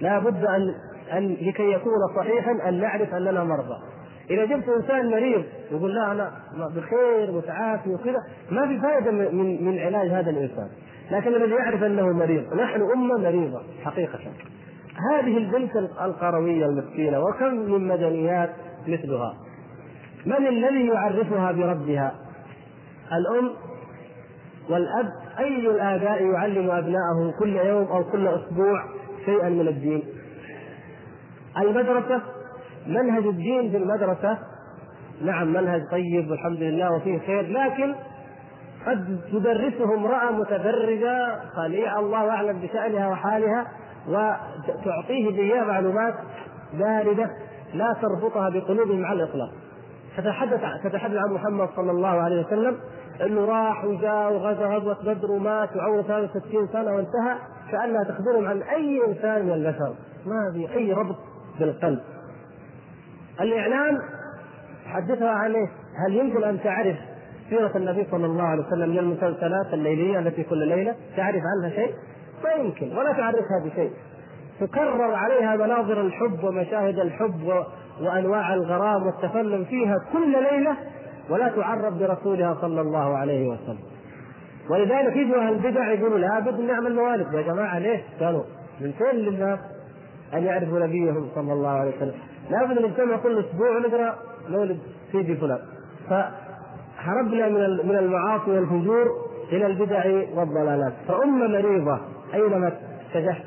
لا 0.00 0.18
بد 0.18 0.44
أن 0.44 0.74
أن 1.12 1.36
لكي 1.40 1.72
يكون 1.72 1.98
صحيحا 2.16 2.68
أن 2.68 2.80
نعرف 2.80 3.14
أننا 3.14 3.44
مرضى. 3.44 3.76
إذا 4.30 4.44
جبت 4.44 4.68
إنسان 4.68 5.10
مريض 5.10 5.44
يقول 5.70 5.94
لا 5.94 6.12
أنا 6.12 6.32
بخير 6.76 7.32
متعافي 7.32 7.94
وكذا 7.94 8.18
ما 8.50 8.66
في 8.66 8.80
فائدة 8.80 9.10
من 9.10 9.64
من 9.64 9.78
علاج 9.78 10.08
هذا 10.08 10.30
الإنسان. 10.30 10.68
لكن 11.10 11.34
الذي 11.34 11.52
يعرف 11.54 11.82
أنه 11.82 12.12
مريض 12.12 12.54
نحن 12.54 12.80
أمة 12.80 13.18
مريضة 13.18 13.62
حقيقة. 13.84 14.18
هذه 15.12 15.38
البنت 15.38 15.76
القروية 15.76 16.66
المسكينة 16.66 17.20
وكم 17.20 17.54
من 17.54 17.88
مدنيات 17.88 18.50
مثلها. 18.86 19.34
من 20.26 20.46
الذي 20.46 20.86
يعرفها 20.86 21.52
بربها؟ 21.52 22.14
الأم 23.12 23.50
والأب. 24.70 25.12
أي 25.38 25.70
الآباء 25.70 26.22
يعلم 26.22 26.70
ابنائه 26.70 27.32
كل 27.38 27.56
يوم 27.56 27.86
أو 27.86 28.04
كل 28.04 28.28
أسبوع 28.28 28.84
شيئا 29.24 29.48
من 29.48 29.68
الدين؟ 29.68 30.02
المدرسة. 31.58 32.22
منهج 32.86 33.26
الدين 33.26 33.70
في 33.70 33.76
المدرسة. 33.76 34.38
نعم 35.22 35.52
منهج 35.52 35.80
طيب 35.90 36.30
والحمد 36.30 36.62
لله 36.62 36.92
وفيه 36.92 37.18
خير 37.18 37.42
لكن 37.52 37.94
قد 38.86 39.20
تدرسه 39.32 39.94
امرأة 39.94 40.30
متبرجة 40.30 41.38
خليعة 41.56 42.00
الله 42.00 42.30
أعلم 42.30 42.58
بشأنها 42.58 43.08
وحالها 43.08 43.66
وتعطيه 44.08 45.30
بإياه 45.30 45.64
معلومات 45.64 46.14
باردة. 46.74 47.30
لا 47.74 47.96
تربطها 48.02 48.48
بقلوبهم 48.48 49.00
مع 49.00 49.12
الإطلاق. 49.12 49.50
تتحدث 50.16 50.60
تتحدث 50.84 51.16
عن 51.16 51.32
محمد 51.34 51.68
صلى 51.76 51.90
الله 51.90 52.08
عليه 52.08 52.46
وسلم 52.46 52.76
إنه 53.22 53.44
راح 53.44 53.84
وجاء 53.84 54.32
وغزا 54.32 54.66
غزوة 54.66 54.96
بدر 55.04 55.30
ومات 55.30 55.76
وعمره 55.76 56.02
63 56.02 56.68
سنة 56.72 56.94
وانتهى 56.94 57.36
كأنها 57.70 58.04
تخبرهم 58.04 58.46
عن 58.48 58.62
أي 58.62 59.00
إنسان 59.08 59.46
من 59.46 59.52
البشر. 59.52 59.94
ما 60.26 60.52
في 60.52 60.74
أي 60.76 60.92
ربط 60.92 61.16
بالقلب. 61.60 62.00
الإعلام 63.40 63.98
حدثها 64.86 65.30
عن 65.30 65.54
إيش؟ 65.54 65.70
هل 66.06 66.16
يمكن 66.16 66.44
أن 66.44 66.62
تعرف 66.62 66.96
سيرة 67.50 67.76
النبي 67.76 68.06
صلى 68.10 68.26
الله 68.26 68.42
عليه 68.42 68.66
وسلم 68.66 68.88
من 68.90 68.98
المسلسلات 68.98 69.66
الليلية 69.72 70.18
التي 70.18 70.42
كل 70.42 70.68
ليلة؟ 70.68 70.94
تعرف 71.16 71.42
عنها 71.56 71.70
شيء؟ 71.76 71.94
ما 72.44 72.50
يمكن 72.50 72.96
ولا 72.96 73.12
تعرفها 73.12 73.64
بشيء. 73.64 73.90
تكرر 74.60 75.14
عليها 75.14 75.56
مناظر 75.56 76.00
الحب 76.00 76.44
ومشاهد 76.44 76.98
الحب. 76.98 77.64
وأنواع 78.02 78.54
الغرام 78.54 79.06
والتفنن 79.06 79.64
فيها 79.64 79.96
كل 80.12 80.32
ليلة 80.32 80.76
ولا 81.30 81.48
تعرف 81.48 81.94
برسولها 81.94 82.58
صلى 82.60 82.80
الله 82.80 83.16
عليه 83.16 83.48
وسلم 83.48 83.78
ولذلك 84.70 85.16
يجوا 85.16 85.36
أهل 85.36 85.52
البدع 85.52 85.92
يقولوا 85.92 86.18
لابد 86.18 86.60
نعمل 86.60 86.94
موالد 86.94 87.34
يا 87.34 87.42
جماعة 87.42 87.78
ليه؟ 87.78 88.02
قالوا 88.20 88.42
من 88.80 88.92
فين 88.92 89.20
للناس 89.20 89.58
أن 90.34 90.42
يعرفوا 90.44 90.78
نبيهم 90.78 91.28
صلى 91.34 91.52
الله 91.52 91.68
عليه 91.68 91.96
وسلم 91.96 92.14
لابد 92.50 92.78
نجتمع 92.84 93.16
كل 93.16 93.38
أسبوع 93.38 93.70
ونقرا 93.76 94.14
مولد 94.48 94.78
سيدي 95.12 95.36
فلان 95.36 95.58
فهربنا 96.10 97.48
من 97.48 97.86
من 97.88 97.96
المعاصي 97.96 98.50
والفجور 98.50 99.06
إلى 99.52 99.66
البدع 99.66 100.04
والضلالات 100.34 100.92
فأمة 101.08 101.46
مريضة 101.48 102.00
أينما 102.34 102.72
اتجهت 103.12 103.42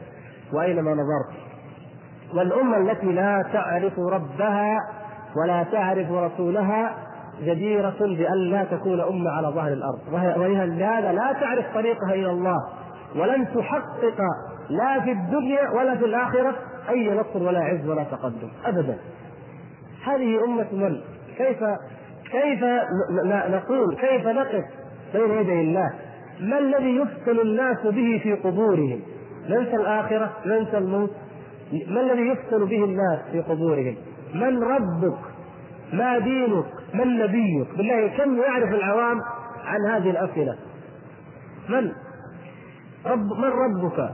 واينما 0.53 0.91
نظرت 0.91 1.51
والأمة 2.33 2.77
التي 2.77 3.05
لا 3.05 3.45
تعرف 3.53 3.99
ربها 3.99 4.77
ولا 5.41 5.63
تعرف 5.63 6.11
رسولها 6.11 6.95
جديرة 7.41 7.95
بأن 7.99 8.37
لا 8.37 8.63
تكون 8.63 9.01
أمة 9.01 9.31
على 9.31 9.47
ظهر 9.47 9.73
الأرض 9.73 9.99
وهي 10.39 10.65
لهذا 10.65 11.11
لا 11.11 11.33
تعرف 11.33 11.65
طريقها 11.73 12.13
إلى 12.13 12.29
الله 12.31 12.57
ولن 13.15 13.47
تحقق 13.55 14.21
لا 14.69 14.99
في 14.99 15.11
الدنيا 15.11 15.69
ولا 15.69 15.95
في 15.95 16.05
الآخرة 16.05 16.55
أي 16.89 17.09
نصر 17.13 17.43
ولا 17.43 17.59
عز 17.59 17.87
ولا 17.87 18.03
تقدم 18.03 18.49
أبدا 18.65 18.97
هذه 20.05 20.43
أمة 20.43 20.67
من؟ 20.71 21.01
كيف 21.37 21.63
كيف 22.31 22.63
نقول 23.49 23.95
كيف 23.95 24.27
نقف 24.27 24.63
بين 25.13 25.31
يدي 25.31 25.61
الله؟ 25.61 25.93
ما 26.39 26.59
الذي 26.59 26.95
يفتن 26.95 27.39
الناس 27.39 27.77
به 27.83 28.19
في 28.23 28.33
قبورهم؟ 28.33 28.99
ننسى 29.49 29.75
الآخرة 29.75 30.31
ننسى 30.45 30.77
الموت 30.77 31.11
ما 31.87 32.01
الذي 32.01 32.21
يفتن 32.21 32.65
به 32.65 32.83
الناس 32.83 33.19
في 33.31 33.41
قبورهم؟ 33.41 33.95
من 34.33 34.63
ربك؟ 34.63 35.19
ما 35.93 36.19
دينك؟ 36.19 36.65
من 36.93 37.19
نبيك؟ 37.19 37.77
بالله 37.77 38.17
كم 38.17 38.37
يعرف 38.37 38.69
العوام 38.69 39.21
عن 39.65 39.91
هذه 39.91 40.09
الأسئلة؟ 40.09 40.57
من؟ 41.69 41.91
رب 43.05 43.25
من 43.25 43.49
ربك؟ 43.49 44.09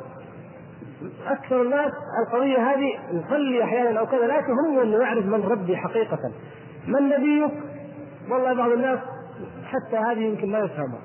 أكثر 1.27 1.61
الناس 1.61 1.91
القضية 2.27 2.57
هذه 2.57 2.99
نصلي 3.13 3.63
أحيانا 3.63 3.99
أو 3.99 4.05
كذا 4.05 4.27
لا 4.27 4.41
تهم 4.41 4.79
أنه 4.79 4.97
يعرف 4.97 5.25
من 5.25 5.43
ربي 5.43 5.77
حقيقة 5.77 6.31
من 6.87 7.09
نبيك؟ 7.09 7.51
والله 8.29 8.53
بعض 8.53 8.71
الناس 8.71 8.99
حتى 9.65 9.97
هذه 9.97 10.19
يمكن 10.19 10.51
ما 10.51 10.59
يفهمها 10.59 10.99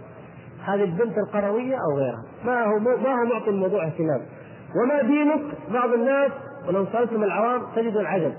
هذه 0.64 0.84
البنت 0.84 1.18
القروية 1.18 1.76
أو 1.76 1.98
غيرها. 1.98 2.24
ما 2.44 2.64
هو 2.64 2.78
ما 2.78 3.20
هو 3.20 3.24
معطي 3.24 3.50
الموضوع 3.50 3.86
اهتمام. 3.86 4.20
وما 4.82 5.02
دينك؟ 5.02 5.42
بعض 5.72 5.92
الناس 5.92 6.30
ولو 6.68 6.86
سألتم 6.92 7.24
العوام 7.24 7.62
تجد 7.76 7.96
العجب. 7.96 8.32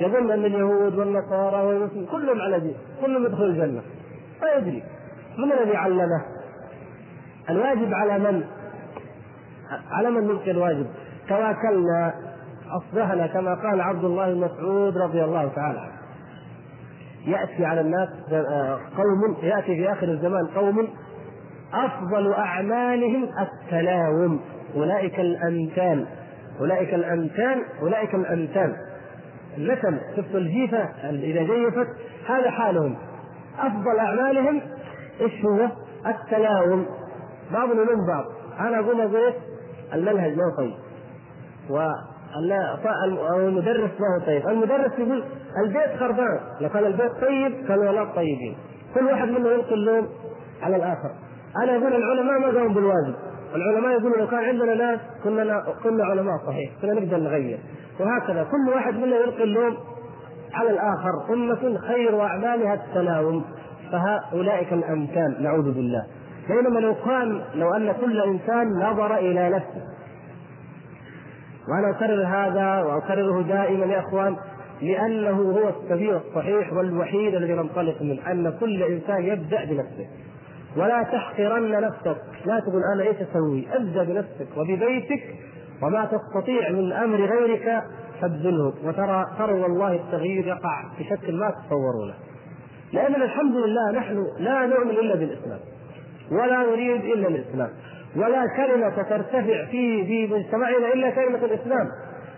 يظن 0.00 0.30
أن 0.30 0.44
اليهود 0.44 0.98
والنصارى 0.98 1.66
والمسلمين 1.66 2.06
كلهم 2.06 2.40
على 2.40 2.60
دين 2.60 2.74
كلهم 3.00 3.26
يدخل 3.26 3.44
الجنة. 3.44 3.82
ما 4.42 4.50
يدري. 4.58 4.82
من 5.38 5.52
الذي 5.52 5.76
علمه؟ 5.76 6.24
الواجب 7.50 7.94
على 7.94 8.18
من؟ 8.18 8.44
على 9.90 10.10
من 10.10 10.26
نلقي 10.26 10.50
الواجب؟ 10.50 10.86
تواكلنا 11.28 12.14
أصبحنا 12.76 13.26
كما 13.26 13.54
قال 13.54 13.80
عبد 13.80 14.04
الله 14.04 14.34
بن 14.34 14.40
مسعود 14.40 14.98
رضي 14.98 15.24
الله 15.24 15.48
تعالى 15.48 15.80
عنه. 15.80 16.00
يأتي 17.26 17.64
على 17.64 17.80
الناس 17.80 18.08
قوم 18.96 19.36
يأتي 19.42 19.76
في 19.76 19.92
آخر 19.92 20.08
الزمان 20.08 20.46
قوم 20.46 20.88
أفضل 21.74 22.32
أعمالهم 22.32 23.28
التلاوم. 23.38 24.40
أولئك 24.76 25.20
الأمثال. 25.20 26.06
أولئك 26.60 26.94
الأمثال. 26.94 27.64
أولئك 27.82 28.14
الأمثال. 28.14 28.76
النسم 29.58 29.98
شفت 30.16 30.34
الجيفة؟ 30.34 30.88
إذا 31.04 31.42
جيفت 31.42 31.88
هذا 32.28 32.50
حالهم. 32.50 32.96
أفضل 33.58 33.98
أعمالهم 33.98 34.60
إيش 35.20 35.44
هو؟ 35.44 35.68
التلاوم. 36.06 36.86
بعضنا 37.52 37.82
من 37.82 38.06
بعض. 38.06 38.24
أنا 38.60 38.78
أقول 38.78 39.00
أقول 39.00 39.32
المنهج 39.94 40.36
ما 40.36 40.44
هو 40.44 40.56
طيب. 40.56 40.72
والمدرس 43.34 43.90
ما 44.00 44.06
هو 44.16 44.26
طيب. 44.26 44.48
المدرس 44.48 44.98
يقول 44.98 45.24
البيت 45.64 46.00
خربان. 46.00 46.40
لو 46.60 46.68
كان 46.68 46.84
البيت 46.84 47.12
طيب 47.12 47.66
كانوا 47.68 47.82
الاولاد 47.82 48.14
طيبين. 48.14 48.56
كل 48.94 49.04
واحد 49.04 49.28
منا 49.28 49.50
يلقي 49.50 49.74
اللوم 49.74 50.08
على 50.62 50.76
الآخر. 50.76 51.10
أنا 51.56 51.76
أقول 51.76 51.94
العلماء 51.94 52.38
ما 52.38 52.58
قاموا 52.58 52.74
بالواجب. 52.74 53.14
العلماء 53.54 53.92
يقولوا 53.92 54.16
لو 54.16 54.26
كان 54.26 54.44
عندنا 54.44 54.74
ناس 54.74 55.00
كنا 55.24 55.64
كنا 55.82 56.04
علماء 56.04 56.34
صحيح 56.46 56.70
كنا 56.82 56.92
نقدر 56.92 57.16
نغير. 57.16 57.58
وهكذا 58.00 58.44
كل 58.44 58.72
واحد 58.74 58.94
منا 58.94 59.16
يلقي 59.16 59.44
اللوم 59.44 59.76
على 60.54 60.70
الآخر 60.70 61.34
أمة 61.34 61.78
خير 61.78 62.20
أعمالها 62.20 62.74
التلاوم 62.74 63.44
فهؤلاء 63.92 64.74
الأمثال 64.74 65.42
نعوذ 65.42 65.72
بالله. 65.72 66.06
بينما 66.48 66.80
لو 66.80 66.94
كان 66.94 67.42
لو 67.54 67.74
أن 67.74 67.92
كل 67.92 68.20
إنسان 68.20 68.68
نظر 68.68 69.16
إلى 69.16 69.48
نفسه. 69.48 69.82
وأنا 71.68 71.90
أكرر 71.90 72.26
هذا 72.26 72.82
وأكرره 72.82 73.42
دائما 73.42 73.86
يا 73.86 74.00
إخوان 74.00 74.36
لأنه 74.82 75.42
هو 75.42 75.68
السبيل 75.68 76.16
الصحيح 76.16 76.72
والوحيد 76.72 77.34
الذي 77.34 77.52
ننطلق 77.52 78.02
منه 78.02 78.30
أن 78.30 78.56
كل 78.60 78.82
إنسان 78.82 79.24
يبدأ 79.24 79.64
بنفسه. 79.64 80.06
ولا 80.76 81.02
تحقرن 81.02 81.70
نفسك. 81.70 82.22
لا 82.46 82.60
تقول 82.60 82.82
أنا 82.94 83.02
إيش 83.02 83.16
أسوي؟ 83.16 83.66
أبدأ 83.72 84.04
بنفسك 84.04 84.56
وببيتك 84.56 85.22
وما 85.82 86.04
تستطيع 86.04 86.70
من 86.70 86.92
أمر 86.92 87.16
غيرك 87.16 87.82
فابذله. 88.20 88.74
وترى 88.84 89.26
ترى 89.38 89.52
والله 89.52 89.92
التغيير 89.92 90.46
يقع 90.46 90.84
بشكل 90.98 91.36
ما 91.36 91.50
تتصورونه. 91.50 92.14
لاننا 92.92 93.24
الحمد 93.24 93.56
لله 93.56 93.90
نحن 93.90 94.26
لا 94.38 94.66
نؤمن 94.66 94.90
إلا 94.90 95.14
بالإسلام. 95.14 95.58
ولا 96.30 96.62
نريد 96.62 97.04
إلا 97.04 97.28
الإسلام. 97.28 97.70
ولا 98.16 98.46
كلمة 98.56 99.02
ترتفع 99.02 99.64
في 99.64 100.06
في 100.06 100.26
مجتمعنا 100.34 100.92
إلا 100.94 101.10
كلمة 101.10 101.44
الإسلام. 101.44 101.86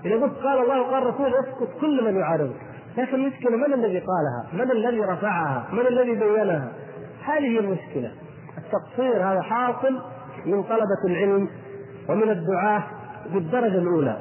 إذا 0.05 0.15
قلت 0.15 0.35
قال 0.35 0.59
الله 0.59 0.81
وقال 0.81 1.03
الرسول 1.03 1.35
اسكت 1.35 1.81
كل 1.81 2.05
من 2.05 2.17
يعارضك. 2.17 2.57
لكن 2.99 3.15
المشكلة 3.15 3.57
من 3.57 3.73
الذي 3.73 3.99
قالها؟ 3.99 4.65
من 4.65 4.71
الذي 4.71 5.01
رفعها؟ 5.01 5.69
من 5.73 5.87
الذي 5.87 6.15
بينها؟ 6.15 6.73
هذه 7.25 7.59
المشكلة. 7.59 8.11
التقصير 8.73 9.33
هذا 9.33 9.43
حاصل 9.43 10.01
من 10.47 10.63
طلبة 10.63 11.03
العلم 11.07 11.49
ومن 12.09 12.31
الدعاة 12.31 12.83
بالدرجة 13.33 13.79
الأولى. 13.79 14.21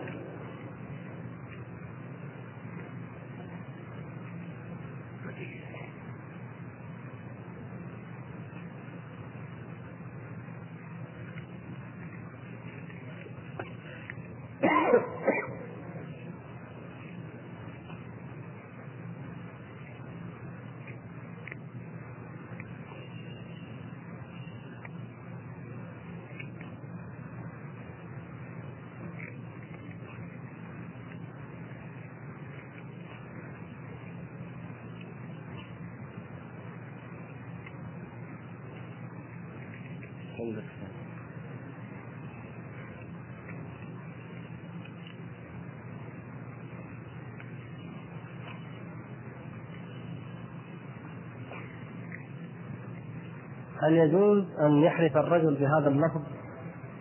هل 53.92 53.98
يجوز 53.98 54.44
أن 54.60 54.84
يحلف 54.84 55.18
الرجل 55.18 55.56
بهذا 55.56 55.88
اللفظ 55.88 56.22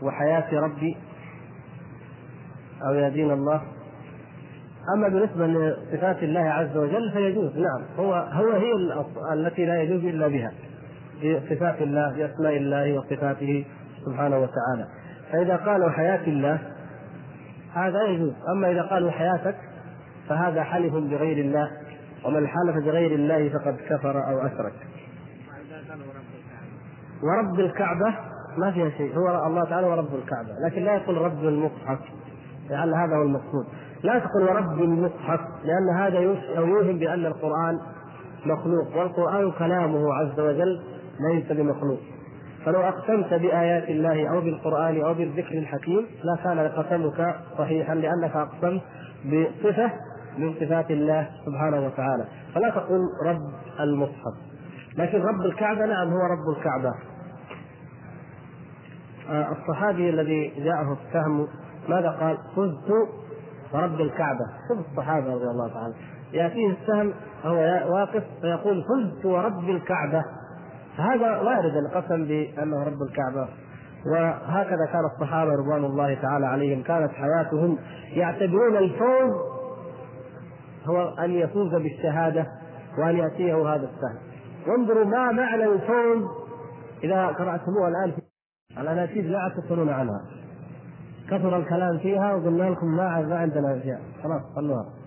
وحياة 0.03 0.61
ربي 0.61 0.97
أو 2.87 2.95
يا 2.95 3.09
دين 3.09 3.31
الله؟ 3.31 3.63
أما 4.97 5.09
بالنسبة 5.09 5.47
لصفات 5.47 6.23
الله 6.23 6.41
عز 6.41 6.77
وجل 6.77 7.13
فيجوز 7.13 7.57
نعم. 7.57 7.83
هو 7.99 8.15
هو 8.15 8.53
هي 8.53 8.73
التي 9.33 9.67
لا 9.67 9.83
يجوز 9.83 10.05
إلا 10.05 10.29
بها. 10.29 10.53
بصفات 11.19 11.83
الله 11.83 12.13
بأسماء 12.13 12.57
الله 12.57 12.99
وصفاته 12.99 13.65
سبحانه 14.07 14.39
وتعالى. 14.39 14.87
فإذا 15.33 15.57
قالوا 15.57 15.91
حياة 15.91 16.27
الله 16.27 16.59
هذا 17.75 18.03
يجوز. 18.03 18.33
أما 18.57 18.71
إذا 18.71 18.83
قالوا 18.83 19.11
حياتك 19.11 19.57
فهذا 20.29 20.63
حلف 20.63 20.95
بغير 20.95 21.39
الله. 21.39 21.71
ومن 22.25 22.47
حلف 22.47 22.85
بغير 22.85 23.15
الله 23.15 23.49
فقد 23.49 23.77
كفر 23.89 24.29
أو 24.29 24.47
أشرك. 24.47 24.73
ورب 27.23 27.61
الكعبة 27.61 28.15
ما 28.59 28.71
فيها 28.71 28.91
شيء. 28.91 29.19
هو 29.19 29.47
الله 29.47 29.65
تعالى 29.65 29.87
ورب 29.87 30.15
الكعبة. 30.15 30.49
لكن 30.67 30.83
لا 30.83 30.95
يقول 30.95 31.17
رب 31.17 31.45
المصحف 31.45 31.99
لعل 32.71 32.95
هذا 32.95 33.17
هو 33.17 33.23
المقصود. 33.23 33.67
لا 34.03 34.19
تقل 34.19 34.43
ورب 34.43 34.83
المصحف 34.83 35.41
لأن 35.65 35.97
هذا 35.97 36.19
يوهم 36.57 36.99
بأن 36.99 37.27
القرآن 37.27 37.81
مخلوق 38.47 38.97
والقرآن 38.97 39.53
كلامه 39.59 40.15
عز 40.15 40.41
وجل 40.41 40.81
ليس 41.31 41.53
بمخلوق. 41.53 41.99
فلو 42.65 42.81
أقسمت 42.81 43.35
بآيات 43.35 43.89
الله 43.89 44.31
أو 44.31 44.41
بالقرآن 44.41 45.01
أو 45.01 45.15
بالذكر 45.15 45.59
الحكيم 45.59 46.07
لا 46.25 46.37
كان 46.45 46.59
قسمك 46.59 47.37
صحيحا 47.59 47.95
لأنك 47.95 48.37
أقسمت 48.37 48.83
بصفة 49.25 49.91
من 50.39 50.55
صفات 50.55 50.91
الله 50.91 51.29
سبحانه 51.47 51.87
وتعالى. 51.87 52.25
فلا 52.55 52.71
تقول 52.71 53.01
رب 53.27 53.51
المصحف. 53.81 54.35
لكن 54.99 55.19
رب 55.23 55.41
الكعبة 55.41 55.87
نعم 55.87 56.09
هو 56.09 56.19
رب 56.19 56.59
الكعبة. 56.59 56.89
آه، 56.89 57.10
الصحابي 59.31 60.11
الذي 60.11 60.53
جاءه 60.65 60.99
السهم 61.07 61.49
ماذا 61.89 62.11
قال؟ 62.11 62.39
فزت 62.57 62.93
ورب 63.75 64.01
الكعبة. 64.01 64.47
شوف 64.69 64.79
الصحابة 64.91 65.35
رضي 65.35 65.45
الله 65.45 65.69
تعالى. 65.69 65.95
يأتيه 66.33 66.71
السهم 66.71 67.13
وهو 67.45 67.95
واقف 67.95 68.25
فيقول 68.41 68.85
فزت 68.85 69.27
ورب 69.27 69.71
الكعبة. 69.71 70.25
هذا 70.97 71.41
وارد 71.41 71.77
القسم 71.77 72.25
بأنه 72.25 72.85
رب 72.85 73.03
الكعبة. 73.03 73.49
وهكذا 74.13 74.87
كان 74.93 75.05
الصحابة 75.15 75.51
رضوان 75.51 75.85
الله 75.85 76.15
تعالى 76.15 76.47
عليهم. 76.47 76.83
كانت 76.83 77.11
حياتهم 77.11 77.79
يعتبرون 78.13 78.77
الفوز 78.77 79.35
هو 80.89 81.15
أن 81.19 81.31
يفوز 81.31 81.75
بالشهادة 81.75 82.47
وأن 82.99 83.17
يأتيه 83.17 83.75
هذا 83.75 83.91
السهم. 83.91 84.19
وانظروا 84.67 85.05
ما 85.05 85.33
معنى 85.33 85.65
الفوز 85.65 86.23
إذا 87.05 87.27
قراتموها 87.27 87.89
الآن 87.89 88.13
في 88.13 88.30
الاناشيد 88.79 89.27
لا 89.27 89.53
تسالون 89.57 89.89
عنها. 89.89 90.23
كثر 91.31 91.57
الكلام 91.57 91.99
فيها 91.99 92.35
وقلنا 92.35 92.63
لكم 92.63 92.87
ما 92.87 93.21
ما 93.21 93.39
عندنا 93.39 93.77
أشياء. 93.77 94.01
خلاص 94.23 94.43
خلوها 94.57 95.00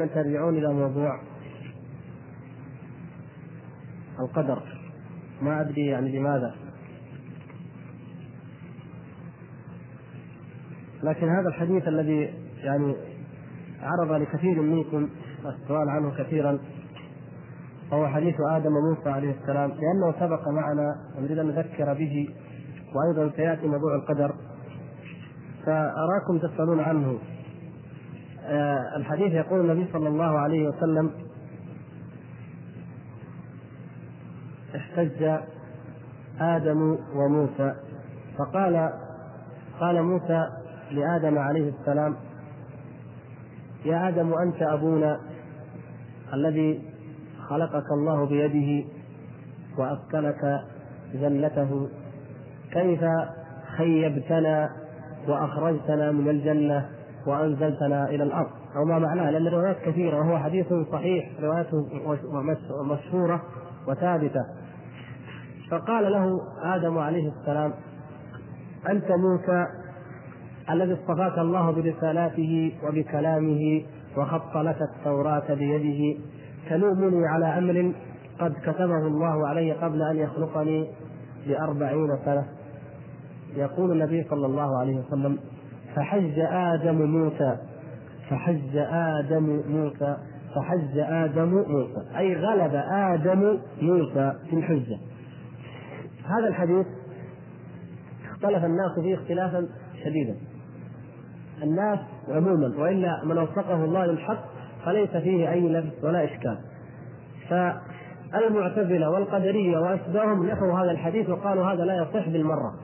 دائما 0.00 0.14
ترجعون 0.14 0.58
إلى 0.58 0.72
موضوع 0.72 1.20
القدر. 4.20 4.62
ما 5.42 5.60
أدري 5.60 5.86
يعني 5.86 6.18
لماذا. 6.18 6.54
لكن 11.02 11.28
هذا 11.28 11.48
الحديث 11.48 11.88
الذي 11.88 12.34
يعني 12.56 12.96
عرض 13.82 14.12
لكثير 14.12 14.62
منكم 14.62 15.08
السؤال 15.46 15.88
عنه 15.88 16.10
كثيرا 16.18 16.58
وهو 17.92 18.08
حديث 18.08 18.34
آدم 18.40 18.76
وموسى 18.76 19.08
عليه 19.08 19.34
السلام 19.40 19.70
لأنه 19.70 20.12
سبق 20.20 20.48
معنا 20.48 20.94
ونريد 21.18 21.38
أن 21.38 21.46
نذكر 21.46 21.94
به 21.94 22.28
وأيضا 22.94 23.36
سيأتي 23.36 23.66
موضوع 23.66 23.94
القدر. 23.94 24.34
فأراكم 25.66 26.38
تسألون 26.38 26.80
عنه. 26.80 27.18
الحديث 28.96 29.32
يقول 29.32 29.60
النبي 29.60 29.92
صلى 29.92 30.08
الله 30.08 30.38
عليه 30.38 30.68
وسلم 30.68 31.10
احتج 34.76 35.38
آدم 36.40 36.98
وموسى. 37.14 37.74
فقال 38.38 38.90
قال 39.80 40.02
موسى 40.02 40.46
لآدم 40.90 41.38
عليه 41.38 41.72
السلام 41.80 42.16
يا 43.84 44.08
آدم 44.08 44.34
أنت 44.34 44.62
أبونا 44.62 45.20
الذي 46.34 46.82
خلقك 47.48 47.84
الله 47.92 48.26
بيده 48.26 48.88
وأسكنك 49.78 50.60
جنته. 51.14 51.88
كيف 52.72 53.04
خيبتنا 53.76 54.70
وأخرجتنا 55.28 56.12
من 56.12 56.28
الجنة؟ 56.28 56.88
وأنزلتنا 57.26 58.08
إلى 58.08 58.22
الأرض. 58.22 58.50
أو 58.76 58.84
ما 58.84 58.98
معناه 58.98 59.30
لأن 59.30 59.46
الروايات 59.46 59.76
كثيرة 59.84 60.16
وهو 60.16 60.38
حديث 60.38 60.66
صحيح 60.92 61.30
رواياته 61.40 61.86
مشهورة 62.82 63.42
وثابتة. 63.88 64.44
فقال 65.70 66.12
له 66.12 66.40
آدم 66.62 66.98
عليه 66.98 67.32
السلام 67.40 67.72
أنت 68.88 69.12
موسى 69.12 69.66
الذي 70.70 70.92
اصطفاك 70.94 71.38
الله 71.38 71.70
برسالاته 71.70 72.72
وبكلامه 72.84 73.82
وخط 74.16 74.56
لك 74.56 74.82
التوراة 74.82 75.54
بيده 75.54 76.18
تلومني 76.70 77.26
على 77.26 77.58
أمر 77.58 77.92
قد 78.40 78.52
كتبه 78.62 79.06
الله 79.06 79.48
علي 79.48 79.72
قبل 79.72 80.02
أن 80.02 80.16
يخلقني 80.16 80.90
بأربعين 81.46 82.18
سنة؟ 82.24 82.44
يقول 83.56 83.92
النبي 83.92 84.26
صلى 84.30 84.46
الله 84.46 84.78
عليه 84.78 84.96
وسلم 84.96 85.38
فحج 85.96 86.38
آدم 86.38 87.02
موسى. 87.02 87.56
فحج 88.30 88.76
آدم 88.92 89.62
موسى. 89.68 90.16
فحج 90.54 90.98
آدم 90.98 91.48
موسى. 91.48 92.18
أي 92.18 92.36
غلب 92.36 92.74
آدم 92.90 93.58
موسى 93.82 94.32
في 94.50 94.56
الحجة. 94.56 94.98
هذا 96.24 96.48
الحديث 96.48 96.86
اختلف 98.30 98.64
الناس 98.64 98.98
فيه 99.02 99.14
اختلافا 99.14 99.68
شديدا. 100.04 100.36
الناس 101.62 101.98
عموما 102.28 102.72
وإلا 102.78 103.24
من 103.24 103.38
وفقه 103.38 103.84
الله 103.84 104.06
للحق 104.06 104.44
فليس 104.84 105.10
فيه 105.10 105.50
أي 105.52 105.60
لبس 105.60 106.04
ولا 106.04 106.24
إشكال. 106.24 106.58
فالمعتزلة 107.48 109.10
والقدرية 109.10 109.78
وأشباههم 109.78 110.46
نفوا 110.46 110.72
هذا 110.72 110.90
الحديث 110.90 111.28
وقالوا 111.28 111.64
هذا 111.64 111.84
لا 111.84 111.96
يصح 111.96 112.28
بالمرة. 112.28 112.74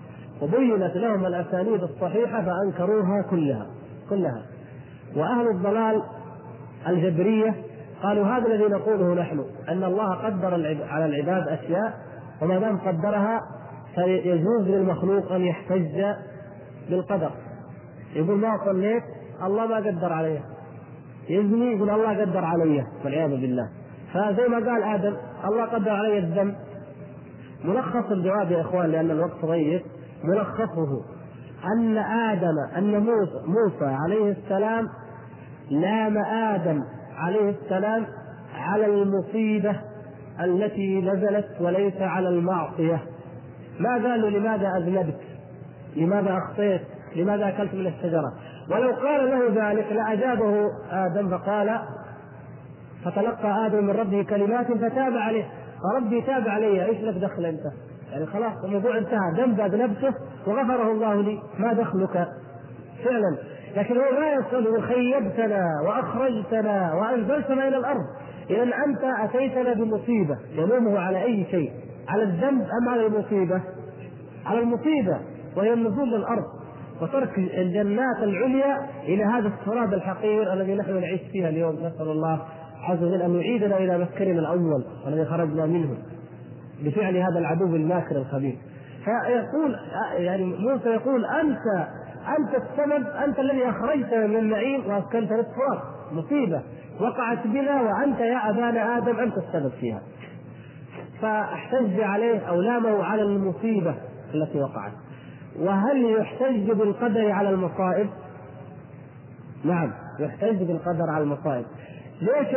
وبينت 0.42 0.96
لهم 0.96 1.26
الأسانيد 1.26 1.82
الصحيحة 1.82 2.44
فأنكروها 2.44 3.22
كلها 3.30 3.66
كلها. 4.10 4.42
وأهل 5.16 5.48
الضلال 5.48 6.02
الجبرية 6.88 7.54
قالوا 8.02 8.26
هذا 8.26 8.46
الذي 8.46 8.64
نقوله 8.64 9.14
نحن 9.14 9.44
أن 9.68 9.84
الله 9.84 10.14
قدر 10.14 10.54
على 10.90 11.06
العباد 11.06 11.48
أشياء 11.48 11.94
وما 12.42 12.58
دام 12.58 12.78
قدرها 12.78 13.40
فيجوز 13.94 14.68
للمخلوق 14.68 15.32
أن 15.32 15.40
يحتج 15.40 16.04
بالقدر. 16.90 17.30
يقول 18.14 18.38
ما 18.38 18.58
صليت؟ 18.64 19.02
الله 19.42 19.66
ما 19.66 19.76
قدر 19.76 20.12
علي. 20.12 20.40
يزني 21.28 21.72
يقول 21.72 21.90
الله 21.90 22.20
قدر 22.20 22.44
علي 22.44 22.86
والعياذ 23.04 23.30
بالله. 23.30 23.68
فزي 24.14 24.48
ما 24.48 24.56
قال 24.56 24.82
آدم 24.82 25.16
الله 25.44 25.64
قدر 25.64 25.90
علي 25.90 26.18
الذنب. 26.18 26.54
ملخص 27.64 28.10
الجواب 28.10 28.50
يا 28.50 28.60
إخوان 28.60 28.90
لأن 28.90 29.10
الوقت 29.10 29.44
ضيق. 29.44 29.82
ملخصه 30.24 31.02
أن 31.64 31.98
آدم 31.98 32.58
أن 32.76 33.00
موسى, 33.00 33.42
موسى 33.46 33.84
عليه 33.84 34.30
السلام 34.30 34.88
لام 35.70 36.18
آدم 36.18 36.84
عليه 37.16 37.50
السلام 37.50 38.06
على 38.54 38.86
المصيبة 38.86 39.80
التي 40.40 41.00
نزلت 41.00 41.48
وليس 41.60 42.00
على 42.00 42.28
المعصية. 42.28 43.02
ما 43.80 43.90
قال 43.90 44.32
لماذا 44.32 44.76
أذنبت 44.76 45.20
لماذا 45.96 46.38
أخطيت؟ 46.38 46.80
لماذا 47.16 47.48
أكلت 47.48 47.74
من 47.74 47.86
الشجرة؟ 47.86 48.32
ولو 48.70 48.94
قال 48.94 49.30
له 49.30 49.70
ذلك 49.70 49.92
لأجابه 49.92 50.70
آدم 50.90 51.38
فقال 51.38 51.78
فتلقى 53.04 53.66
آدم 53.66 53.84
من 53.84 53.90
ربه 53.90 54.22
كلمات 54.22 54.66
فتاب 54.66 55.16
عليه. 55.16 55.44
فربي 55.82 56.22
تاب 56.22 56.48
علي 56.48 56.84
إيش 56.84 57.00
لك 57.00 57.14
دخل 57.14 57.44
أنت؟ 57.44 57.85
يعني 58.16 58.26
خلاص 58.26 58.64
الموضوع 58.64 58.98
انتهى. 58.98 59.32
ذنب 59.36 59.56
بنفسه 59.56 60.14
وغفره 60.46 60.92
الله 60.92 61.22
لي 61.22 61.38
ما 61.58 61.72
دخلك. 61.72 62.28
فعلا. 63.04 63.36
لكن 63.76 63.96
هو 63.96 64.20
ما 64.20 64.26
يقول 64.26 64.82
خيبتنا 64.82 65.64
وأخرجتنا 65.86 66.94
وأنزلتنا 66.94 67.68
إلى 67.68 67.76
الأرض. 67.76 68.04
إذا 68.50 68.62
أنت 68.62 69.04
أتيتنا 69.24 69.72
بمصيبة. 69.72 70.38
يلومه 70.52 70.98
على 70.98 71.22
أي 71.22 71.46
شيء؟ 71.50 71.72
على 72.08 72.22
الذنب 72.22 72.66
أم 72.82 72.88
على 72.88 73.06
المصيبة؟ 73.06 73.60
على 74.46 74.60
المصيبة 74.60 75.20
وهي 75.56 75.72
النزول 75.72 76.10
للأرض 76.10 76.44
وترك 77.02 77.38
الجنات 77.38 78.16
العليا 78.22 78.86
إلى 79.02 79.24
هذا 79.24 79.48
التراب 79.48 79.94
الحقير 79.94 80.52
الذي 80.52 80.74
نحن 80.74 81.00
نعيش 81.00 81.20
فيها 81.32 81.48
اليوم. 81.48 81.74
نسأل 81.74 82.08
الله 82.08 82.42
عز 82.82 83.02
وجل 83.02 83.22
أن 83.22 83.34
يعيدنا 83.34 83.78
إلى 83.78 83.98
مسكننا 83.98 84.40
الأول 84.40 84.84
الذي 85.06 85.24
خرجنا 85.24 85.66
منه. 85.66 85.96
بفعل 86.84 87.16
هذا 87.16 87.38
العدو 87.38 87.76
الماكر 87.76 88.16
الخبيث. 88.16 88.54
فيقول 89.04 89.76
يعني 90.16 90.44
موسى 90.44 90.88
يقول 90.88 91.24
أنت 91.24 91.86
أنت 92.38 92.54
السبب 92.54 93.06
أنت 93.06 93.38
الذي 93.38 93.68
أخرجتنا 93.70 94.26
من 94.26 94.36
النعيم 94.36 94.86
وأسكنتنا 94.86 95.40
التراب 95.40 95.80
مصيبة. 96.12 96.62
وقعت 97.00 97.46
بنا 97.46 97.82
وأنت 97.82 98.20
يا 98.20 98.50
أبانا 98.50 98.96
آدم 98.98 99.16
أنت 99.20 99.34
السبب 99.36 99.72
فيها. 99.80 100.00
فاحتج 101.22 102.00
عليه 102.00 102.38
أو 102.38 102.60
لامه 102.60 103.04
على 103.04 103.22
المصيبة 103.22 103.94
التي 104.34 104.60
وقعت. 104.60 104.92
وهل 105.58 106.16
يحتج 106.20 106.70
بالقدر 106.70 107.30
على 107.30 107.50
المصائب؟ 107.50 108.08
نعم 109.64 109.92
يحتج 110.20 110.62
بالقدر 110.62 111.10
على 111.10 111.24
المصائب. 111.24 111.64
ليش 112.20 112.48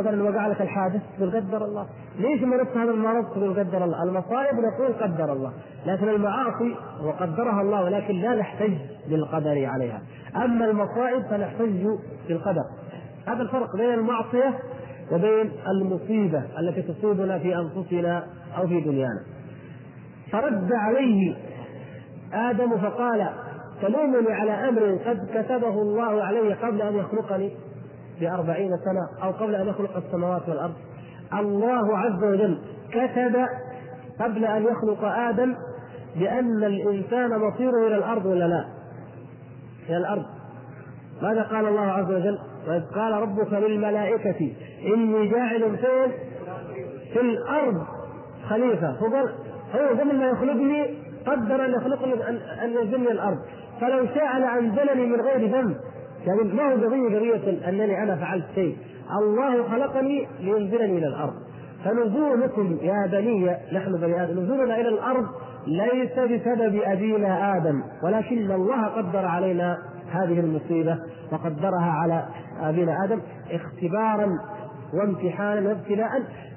مثلا 0.00 0.22
وقع 0.22 0.46
لك 0.46 0.60
الحادث 0.60 1.02
تقول 1.16 1.30
قدر 1.30 1.64
الله؟ 1.64 1.86
ليش 2.18 2.42
مرضت 2.42 2.76
هذا 2.76 2.90
المرض 2.90 3.24
تقول 3.24 3.58
قدر 3.58 3.84
الله؟ 3.84 4.02
المصائب 4.02 4.54
نقول 4.54 4.92
قدر 4.92 5.32
الله 5.32 5.52
لكن 5.86 6.08
المعاصي 6.08 6.74
وقدرها 7.04 7.62
الله 7.62 7.84
ولكن 7.84 8.14
لا 8.14 8.34
نحتج 8.34 8.72
بالقدر 9.10 9.66
عليها. 9.66 10.02
أما 10.36 10.64
المصائب 10.64 11.22
فنحتج 11.30 11.86
بالقدر. 12.28 12.64
هذا 13.26 13.42
الفرق 13.42 13.76
بين 13.76 13.94
المعصية 13.94 14.58
وبين 15.12 15.50
المصيبة 15.68 16.42
التي 16.58 16.82
تصيبنا 16.82 17.38
في 17.38 17.56
أنفسنا 17.56 18.26
أو 18.58 18.66
في 18.66 18.80
دنيانا. 18.80 19.22
فرد 20.32 20.72
عليه 20.72 21.34
آدم 22.32 22.78
فقال 22.78 23.28
تلومني 23.82 24.32
على 24.32 24.50
أمر 24.50 24.98
قد 25.06 25.28
كتبه 25.34 25.82
الله 25.82 26.22
علي 26.24 26.54
قبل 26.54 26.82
أن 26.82 26.94
يخلقني. 26.94 27.52
بأربعين 28.20 28.70
سنة 28.84 29.26
أو 29.26 29.30
قبل 29.30 29.54
أن 29.54 29.68
يخلق 29.68 29.96
السماوات 29.96 30.48
والأرض 30.48 30.74
الله 31.34 31.98
عز 31.98 32.24
وجل 32.24 32.58
كتب 32.90 33.46
قبل 34.20 34.44
أن 34.44 34.64
يخلق 34.64 35.04
آدم 35.04 35.54
بأن 36.16 36.64
الإنسان 36.64 37.38
مصيره 37.40 37.86
إلى 37.86 37.96
الأرض 37.96 38.26
ولا 38.26 38.44
لا؟ 38.44 38.64
إلى 39.88 39.96
الأرض 39.96 40.24
ماذا 41.22 41.42
قال 41.42 41.66
الله 41.66 41.80
عز 41.80 42.10
وجل؟ 42.12 42.38
وإذ 42.68 42.82
قال 42.94 43.12
ربك 43.12 43.52
للملائكة 43.52 44.52
إني 44.94 45.28
جاعل 45.28 45.76
فين؟ 45.76 46.12
في 47.12 47.20
الأرض 47.20 47.86
خليفة 48.48 48.90
هو 48.90 49.06
قال 49.06 49.28
هو 49.74 49.88
قبل 49.88 50.18
ما 50.18 50.26
يخلقني 50.26 50.94
قدر 51.26 51.64
أن 51.64 51.74
يخلقني 51.74 52.28
أن 52.64 52.70
ينزلني 52.70 53.10
الأرض 53.10 53.38
فلو 53.80 54.06
شاء 54.06 54.38
لأنزلني 54.38 55.06
من 55.06 55.20
غير 55.20 55.50
ذنب 55.50 55.76
يعني 56.26 56.54
ما 56.54 56.62
هو 56.62 56.86
قضية 56.86 57.18
قضية 57.18 57.68
أنني 57.68 58.02
أنا 58.02 58.16
فعلت 58.16 58.44
شيء. 58.54 58.76
الله 59.22 59.68
خلقني 59.68 60.28
لينزلني 60.40 60.98
إلى 60.98 61.06
الأرض. 61.06 61.34
فنزولكم 61.84 62.78
يا 62.82 63.06
بني 63.06 63.56
نحن 63.72 63.96
بني 64.00 64.24
آدم 64.24 64.40
نزولنا 64.40 64.80
إلى 64.80 64.88
الأرض 64.88 65.26
ليس 65.66 66.12
بسبب 66.12 66.80
أبينا 66.84 67.56
آدم 67.56 67.82
ولكن 68.04 68.50
الله 68.50 68.86
قدر 68.86 69.26
علينا 69.26 69.78
هذه 70.12 70.40
المصيبة 70.40 70.98
وقدرها 71.32 71.92
على 72.02 72.24
أبينا 72.62 73.04
آدم 73.04 73.20
اختبارا 73.50 74.28
وامتحانا 74.94 75.68
وابتلاء 75.68 76.10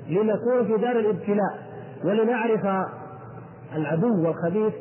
لنكون 0.09 0.66
في 0.68 0.82
دار 0.82 0.99
الابتلاء. 0.99 1.72
ولنعرف 2.05 2.66
العدو 3.76 4.28
والخبيث 4.28 4.74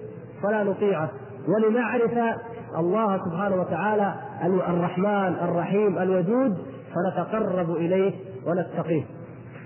فلا 0.43 0.65
نطيعه. 0.65 1.11
ولنعرف 1.49 2.37
الله 2.79 3.19
سبحانه 3.25 3.57
وتعالى 3.57 4.15
الرحمن 4.45 5.35
الرحيم 5.43 5.99
الودود 5.99 6.59
فنتقرب 6.95 7.71
إليه 7.71 8.13
ونتقيه 8.47 9.05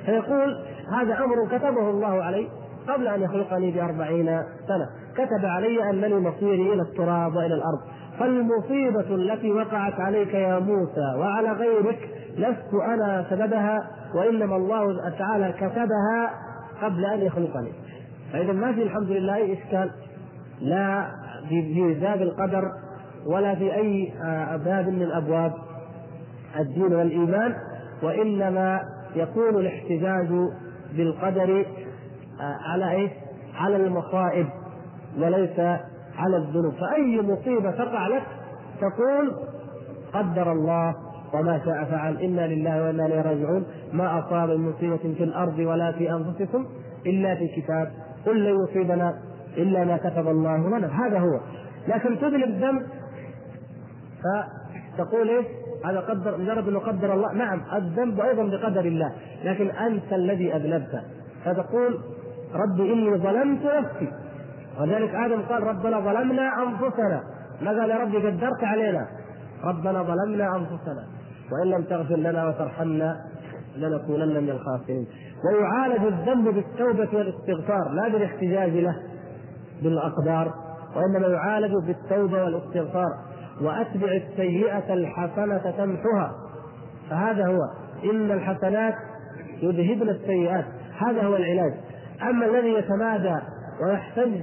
فيقول 0.07 0.57
هذا 0.93 1.25
أمر 1.25 1.49
كتبه 1.59 1.91
الله 1.91 2.23
علي 2.25 2.49
قبل 2.89 3.09
أن 3.09 3.23
يخلقني 3.23 3.71
بأربعين 3.71 4.27
سنة. 4.69 4.87
كتب 5.15 5.45
علي 5.45 5.91
أنني 5.91 6.15
مصيري 6.15 6.73
إلى 6.73 6.83
التراب 6.83 7.37
وإلى 7.37 7.55
الأرض. 7.55 7.81
فالمصيبة 8.19 9.15
التي 9.15 9.53
وقعت 9.53 10.01
عليك 10.01 10.35
يا 10.35 10.59
موسى 10.59 11.15
وعلى 11.19 11.53
غيرك 11.53 12.09
لست 12.37 12.75
أنا 12.89 13.27
سببها 13.31 13.91
وإنما 14.15 14.57
الله 14.57 15.11
تعالى 15.19 15.53
كتبها 15.53 16.31
قبل 16.83 17.05
أن 17.05 17.21
يخلقني. 17.21 17.73
فإذا 18.33 18.53
ما 18.53 18.73
في 18.73 18.83
الحمد 18.83 19.11
لله 19.11 19.35
اي 19.35 19.53
إشكال 19.53 19.91
لا 20.61 21.07
في 21.49 21.95
باب 22.01 22.23
القدر 22.23 22.63
ولا 23.27 23.55
في 23.55 23.75
أي 23.75 24.13
آه، 24.25 24.57
باب 24.57 24.89
من 24.89 25.11
أبواب 25.11 25.53
الدين 26.61 26.95
والإيمان 26.95 27.55
وإنما 28.03 28.81
يكون 29.17 29.57
الاحتجاج 29.57 30.29
بالقدر 30.97 31.67
آه، 32.41 32.59
على 32.71 32.91
إيش؟ 32.91 33.11
على 33.55 33.77
المصائب 33.77 34.47
وليس 35.19 35.59
على 36.17 36.37
الذنوب. 36.37 36.75
فأي 36.75 37.23
مصيبة 37.23 37.71
تقع 37.71 38.07
لك 38.07 38.23
تقول 38.81 39.33
قدر 40.13 40.53
الله 40.53 40.95
وما 41.35 41.61
شاء 41.65 41.85
فعل 41.85 42.17
إنا 42.17 42.47
لله 42.47 42.83
وإنا 42.83 43.07
إليه 43.07 43.23
راجعون. 43.23 43.67
ما 43.93 44.19
أصاب 44.19 44.51
من 44.51 44.71
مصيبة 44.71 44.97
في 44.97 45.25
الأرض 45.25 45.59
ولا 45.59 45.93
في 45.93 46.13
أنفسكم 46.13 46.67
إلا 47.07 47.35
في 47.35 47.49
كتاب. 47.49 47.93
قل 48.27 48.45
لن 48.45 48.65
يصيبنا 48.65 49.15
إلا 49.57 49.85
ما 49.85 49.97
كتب 49.97 50.29
الله 50.29 50.57
لنا. 50.57 51.07
هذا 51.07 51.19
هو. 51.19 51.41
لكن 51.89 52.19
تذنب 52.19 52.45
الذنب 52.45 52.83
فتقول 54.25 55.29
إيش؟ 55.29 55.47
هذا 55.85 56.01
قدر 56.01 56.37
مجرد 56.37 56.69
إنه 56.69 56.79
قدر 56.79 57.15
الله. 57.15 57.33
نعم 57.33 57.63
الذنب 57.75 58.21
أيضا 58.21 58.43
بقدر 58.43 58.81
الله 58.81 59.13
لكن 59.45 59.71
أنت 59.71 60.13
الذي 60.13 60.57
أذنبت. 60.57 61.03
فتقول 61.45 61.99
ربي 62.55 62.93
إني 62.93 63.19
ظلمت 63.19 63.61
نفسي. 63.65 64.13
وذلك 64.81 65.15
آدم 65.15 65.43
قال 65.43 65.63
ربنا 65.63 66.01
ظلمنا 66.01 66.63
أنفسنا. 66.63 67.21
ما 67.63 67.71
قال 67.81 67.91
يا 67.91 67.97
ربي 67.97 68.17
قدرت 68.17 68.65
علينا؟ 68.65 69.07
ربنا 69.65 70.03
ظلمنا 70.03 70.57
أنفسنا. 70.57 71.05
وإن 71.53 71.71
لم 71.71 71.83
تغفر 71.83 72.17
لنا 72.17 72.49
وترحمنا 72.49 73.17
لنكونن 73.77 74.43
من 74.43 74.51
الخاسرين. 74.51 75.07
ويعالج 75.45 76.05
الذنب 76.05 76.55
بالتوبة 76.55 77.09
والاستغفار 77.19 77.91
لا 77.91 78.09
بالاحتجاج 78.09 78.71
له 78.71 78.95
بالأقدار 79.83 80.55
وإنما 80.97 81.29
يعالج 81.29 81.73
بالتوبة 81.87 82.45
والاستغفار. 82.45 83.11
وأتبع 83.61 84.13
السيئة 84.13 84.95
الحسنة 84.95 85.75
تمحها 85.79 86.33
فهذا 87.11 87.47
هو. 87.47 87.61
إن 88.11 88.31
الحسنات 88.31 88.95
يذهبن 89.63 90.09
السيئات. 90.09 90.65
هذا 90.99 91.23
هو 91.23 91.37
العلاج. 91.37 91.75
أما 92.23 92.47
الذي 92.47 92.69
يتمادى 92.69 93.35
ويحتج 93.83 94.41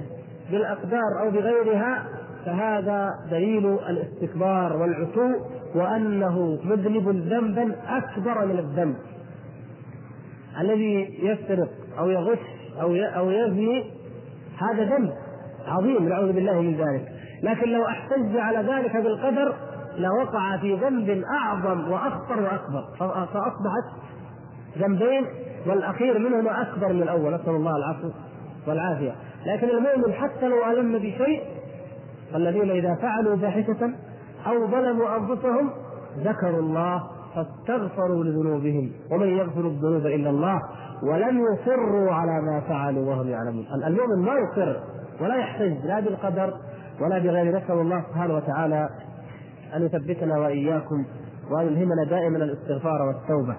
بالأقدار 0.50 1.20
أو 1.20 1.30
بغيرها 1.30 2.04
فهذا 2.44 3.08
دليل 3.30 3.66
الاستكبار 3.66 4.76
والعتو 4.76 5.30
وأنه 5.74 6.58
مذنب 6.64 7.08
ذنبا 7.08 7.74
أكبر 7.88 8.46
من 8.46 8.58
الذنب. 8.58 8.96
الذي 10.60 11.18
يسرق 11.22 11.68
أو 11.98 12.10
يغش 12.10 12.38
أو 12.80 12.94
أو 12.94 13.30
يزني 13.30 13.84
هذا 14.58 14.84
ذنب 14.84 15.12
عظيم. 15.66 16.08
نعوذ 16.08 16.32
بالله 16.32 16.60
من 16.60 16.76
ذلك. 16.76 17.21
لكن 17.42 17.68
لو 17.68 17.86
احتج 17.86 18.36
على 18.36 18.72
ذلك 18.72 18.96
بالقدر 18.96 19.54
لوقع 19.96 20.56
في 20.56 20.74
ذنب 20.74 21.24
اعظم 21.24 21.90
واخطر 21.90 22.42
واكبر. 22.42 22.84
فاصبحت 22.98 23.84
ذنبين 24.78 25.26
والاخير 25.66 26.18
منهما 26.18 26.62
اكبر 26.62 26.92
من 26.92 27.02
الأول. 27.02 27.34
نسأل 27.34 27.54
الله 27.54 27.76
العفو 27.76 28.08
والعافية. 28.66 29.12
لكن 29.46 29.68
المؤمن 29.68 30.12
حتى 30.12 30.48
لو 30.48 30.70
ألم 30.70 30.98
بشيء 30.98 31.42
الذين 32.34 32.70
إذا 32.70 32.94
فعلوا 32.94 33.36
فاحشة 33.36 33.94
أو 34.46 34.66
ظلموا 34.66 35.16
أنفسهم 35.16 35.70
ذكروا 36.18 36.60
الله 36.60 37.02
فاستغفروا 37.34 38.24
لذنوبهم. 38.24 38.92
ومن 39.10 39.28
يغفر 39.28 39.60
الذنوب 39.60 40.06
إلا 40.06 40.30
الله 40.30 40.60
ولم 41.02 41.40
يصروا 41.52 42.12
على 42.12 42.40
ما 42.42 42.60
فعلوا 42.68 43.10
وهم 43.10 43.28
يعلمون. 43.28 43.66
المؤمن 43.86 44.24
ما 44.24 44.32
يصر 44.32 44.76
ولا 45.20 45.36
يحتج 45.36 45.86
لا 45.86 46.00
بالقدر 46.00 46.54
ولا 47.02 47.18
بغير 47.18 47.58
نسأل 47.58 47.72
الله 47.72 48.04
سبحانه 48.08 48.34
وتعالى 48.34 48.88
أن 49.76 49.86
يثبتنا 49.86 50.38
وإياكم 50.38 51.04
وأن 51.50 51.66
يلهمنا 51.66 52.04
دائما 52.04 52.44
الاستغفار 52.44 53.02
والتوبة. 53.02 53.56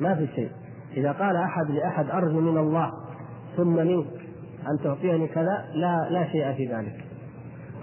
ما 0.00 0.14
في 0.14 0.26
شيء. 0.34 0.50
إذا 0.96 1.12
قال 1.12 1.36
أحد 1.36 1.70
لأحد 1.70 2.10
أرجو 2.10 2.40
من 2.40 2.58
الله 2.58 2.92
ثم 3.56 3.76
منك 3.76 4.06
أن 4.70 4.84
تعطيني 4.84 5.28
كذا 5.28 5.64
لا 5.74 6.08
لا 6.10 6.32
شيء 6.32 6.52
في 6.52 6.66
ذلك. 6.74 7.04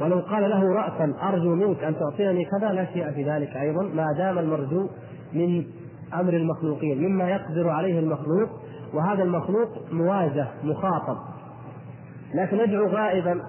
ولو 0.02 0.20
قال 0.20 0.50
له 0.50 0.74
رأسا 0.74 1.14
أرجو 1.22 1.56
منك 1.56 1.84
أن 1.84 1.96
تعطيني 1.96 2.46
كذا 2.46 2.72
لا 2.72 2.86
شيء 2.86 3.12
في 3.12 3.24
ذلك 3.24 3.58
أيضا 3.58 3.84
ما 3.84 4.06
دام 4.18 4.40
المرجو 4.40 4.90
من 5.34 5.66
أمر 6.14 6.34
المخلوقين 6.34 7.04
مما 7.04 7.30
يقدر 7.30 7.70
عليه 7.70 8.00
المخلوق 8.00 8.50
وهذا 8.94 9.24
المخلوق 9.24 9.70
مواجه 9.92 10.48
مخاطب. 10.64 11.18
لكن 12.34 12.58
ندعو 12.58 12.88
غائبا 12.88 13.42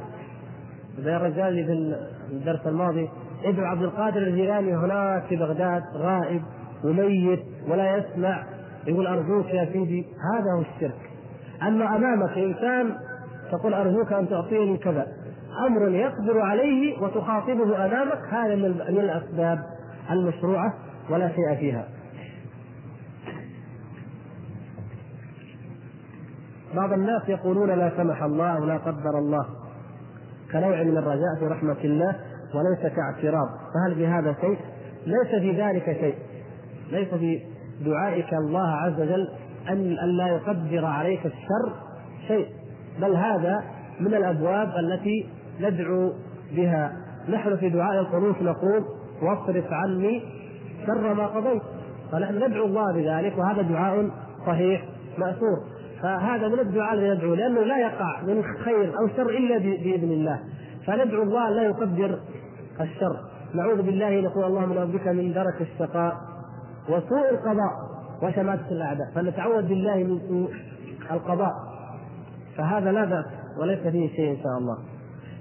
زي 0.98 1.16
الرجال 1.16 1.66
في 1.66 1.72
الدرس 2.32 2.66
الماضي 2.66 3.08
ادعو 3.44 3.66
عبد 3.66 3.82
القادر 3.82 4.22
الجيلاني 4.22 4.74
هناك 4.76 5.24
في 5.24 5.36
بغداد 5.36 5.82
غائب 5.96 6.42
وميت 6.84 7.42
ولا 7.68 7.96
يسمع 7.96 8.42
يقول 8.86 9.06
أرجوك 9.06 9.46
يا 9.46 9.64
سيدي 9.72 10.06
هذا 10.34 10.52
هو 10.56 10.60
الشرك. 10.60 11.10
أما 11.62 11.96
أمامك 11.96 12.38
إنسان 12.38 12.96
تقول 13.52 13.74
أرجوك 13.74 14.12
أن 14.12 14.28
تعطيني 14.28 14.76
كذا. 14.76 15.06
أمر 15.66 15.88
يقدر 15.88 16.40
عليه 16.40 17.02
وتخاطبه 17.02 17.86
أمامك 17.86 18.20
هذا 18.30 18.54
من 18.54 18.98
الأسباب 18.98 19.58
المشروعة 20.10 20.74
ولا 21.10 21.28
شيء 21.28 21.54
فيها. 21.58 21.88
بعض 26.74 26.92
الناس 26.92 27.28
يقولون 27.28 27.70
لا 27.70 27.92
سمح 27.96 28.22
الله 28.22 28.56
أو 28.56 28.64
لا 28.64 28.76
قدر 28.76 29.18
الله 29.18 29.46
كنوع 30.52 30.82
من 30.82 30.96
الرجاء 30.96 31.38
في 31.38 31.46
رحمة 31.46 31.76
الله 31.84 32.16
وليس 32.54 32.92
كاعتراض. 32.96 33.48
فهل 33.74 33.94
بهذا 33.94 34.36
شيء؟ 34.40 34.58
ليس 35.06 35.40
في 35.40 35.62
ذلك 35.62 35.84
شيء. 35.84 36.14
ليس 36.90 37.08
في 37.14 37.42
دعائك 37.84 38.34
الله 38.34 38.70
عز 38.70 39.00
وجل 39.00 39.28
أن 39.68 39.92
الا 39.92 40.26
يقدر 40.26 40.84
عليك 40.84 41.26
الشر 41.26 41.72
شيء. 42.28 42.46
بل 43.00 43.14
هذا 43.14 43.64
من 44.00 44.14
الأبواب 44.14 44.68
التي 44.78 45.28
ندعو 45.60 46.12
بها. 46.52 46.92
نحن 47.28 47.56
في 47.56 47.68
دعاء 47.68 48.00
القنوت 48.00 48.42
نقول 48.42 48.84
واصرف 49.22 49.72
عني 49.72 50.22
شر 50.86 51.14
ما 51.14 51.26
قضيت. 51.26 51.62
فنحن 52.12 52.36
ندعو 52.36 52.66
الله 52.66 52.92
بذلك 52.92 53.38
وهذا 53.38 53.62
دعاء 53.62 54.10
صحيح 54.46 54.84
مأثور. 55.18 55.79
فهذا 56.02 56.48
من 56.48 56.60
الدعاء 56.60 56.94
الذي 56.94 57.18
ندعو 57.18 57.34
لأنه 57.34 57.60
لا 57.60 57.78
يقع 57.78 58.22
من 58.22 58.42
خير 58.64 58.98
أو 58.98 59.08
شر 59.16 59.30
إلا 59.30 59.58
بإذن 59.58 60.12
الله. 60.12 60.40
فندعو 60.86 61.22
الله 61.22 61.50
لا 61.50 61.62
يقدر 61.62 62.20
الشر. 62.80 63.16
نعوذ 63.54 63.82
بالله 63.82 64.20
نقول 64.20 64.44
اللهم 64.44 64.72
نعوذ 64.72 64.92
بك 64.92 65.08
من 65.08 65.32
درك 65.32 65.60
الشقاء 65.60 66.16
وسوء 66.88 67.30
القضاء 67.30 67.72
وشماتة 68.22 68.70
الأعداء. 68.70 69.06
فنتعوذ 69.14 69.62
بالله 69.62 69.96
من 69.96 70.20
سوء 70.28 70.50
القضاء. 71.10 71.52
فهذا 72.56 72.92
لا 72.92 73.04
بأس 73.04 73.26
وليس 73.60 73.78
فيه 73.78 74.08
شيء 74.16 74.30
إن 74.30 74.36
شاء 74.36 74.58
الله. 74.58 74.78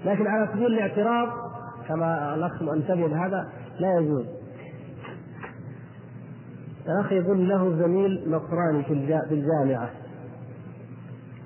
لكن 0.05 0.27
على 0.27 0.49
سبيل 0.53 0.65
الاعتراض 0.65 1.29
كما 1.87 2.35
الأخ 2.35 2.61
انتبه 2.61 3.07
لهذا 3.07 3.49
لا 3.79 3.99
يجوز. 3.99 4.25
الأخ 6.87 7.11
يقول 7.11 7.49
له 7.49 7.69
زميل 7.69 8.23
نصراني 8.27 8.83
في 8.83 8.93
الجامعة. 9.31 9.89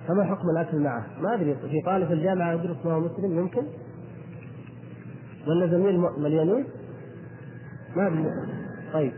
فما 0.07 0.23
حكم 0.23 0.49
الأكل 0.49 0.79
معه؟ 0.79 1.05
ما 1.21 1.33
أدري 1.33 1.55
في 1.55 1.81
طالب 1.85 2.07
في 2.07 2.13
الجامعة 2.13 2.53
يدرس 2.53 2.85
وهو 2.85 2.99
مسلم 2.99 3.37
يمكن؟ 3.39 3.63
ولا 5.47 5.67
زميل 5.67 5.99
مليانين؟ 6.17 6.65
ما 7.95 8.07
أدري 8.07 8.31
طيب 8.93 9.13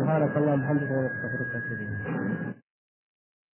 سبحانك 0.00 0.36
اللهم 0.36 0.60
وبحمدك 0.60 0.88
ونستغفرك 0.90 1.54
ونتوب 1.54 2.53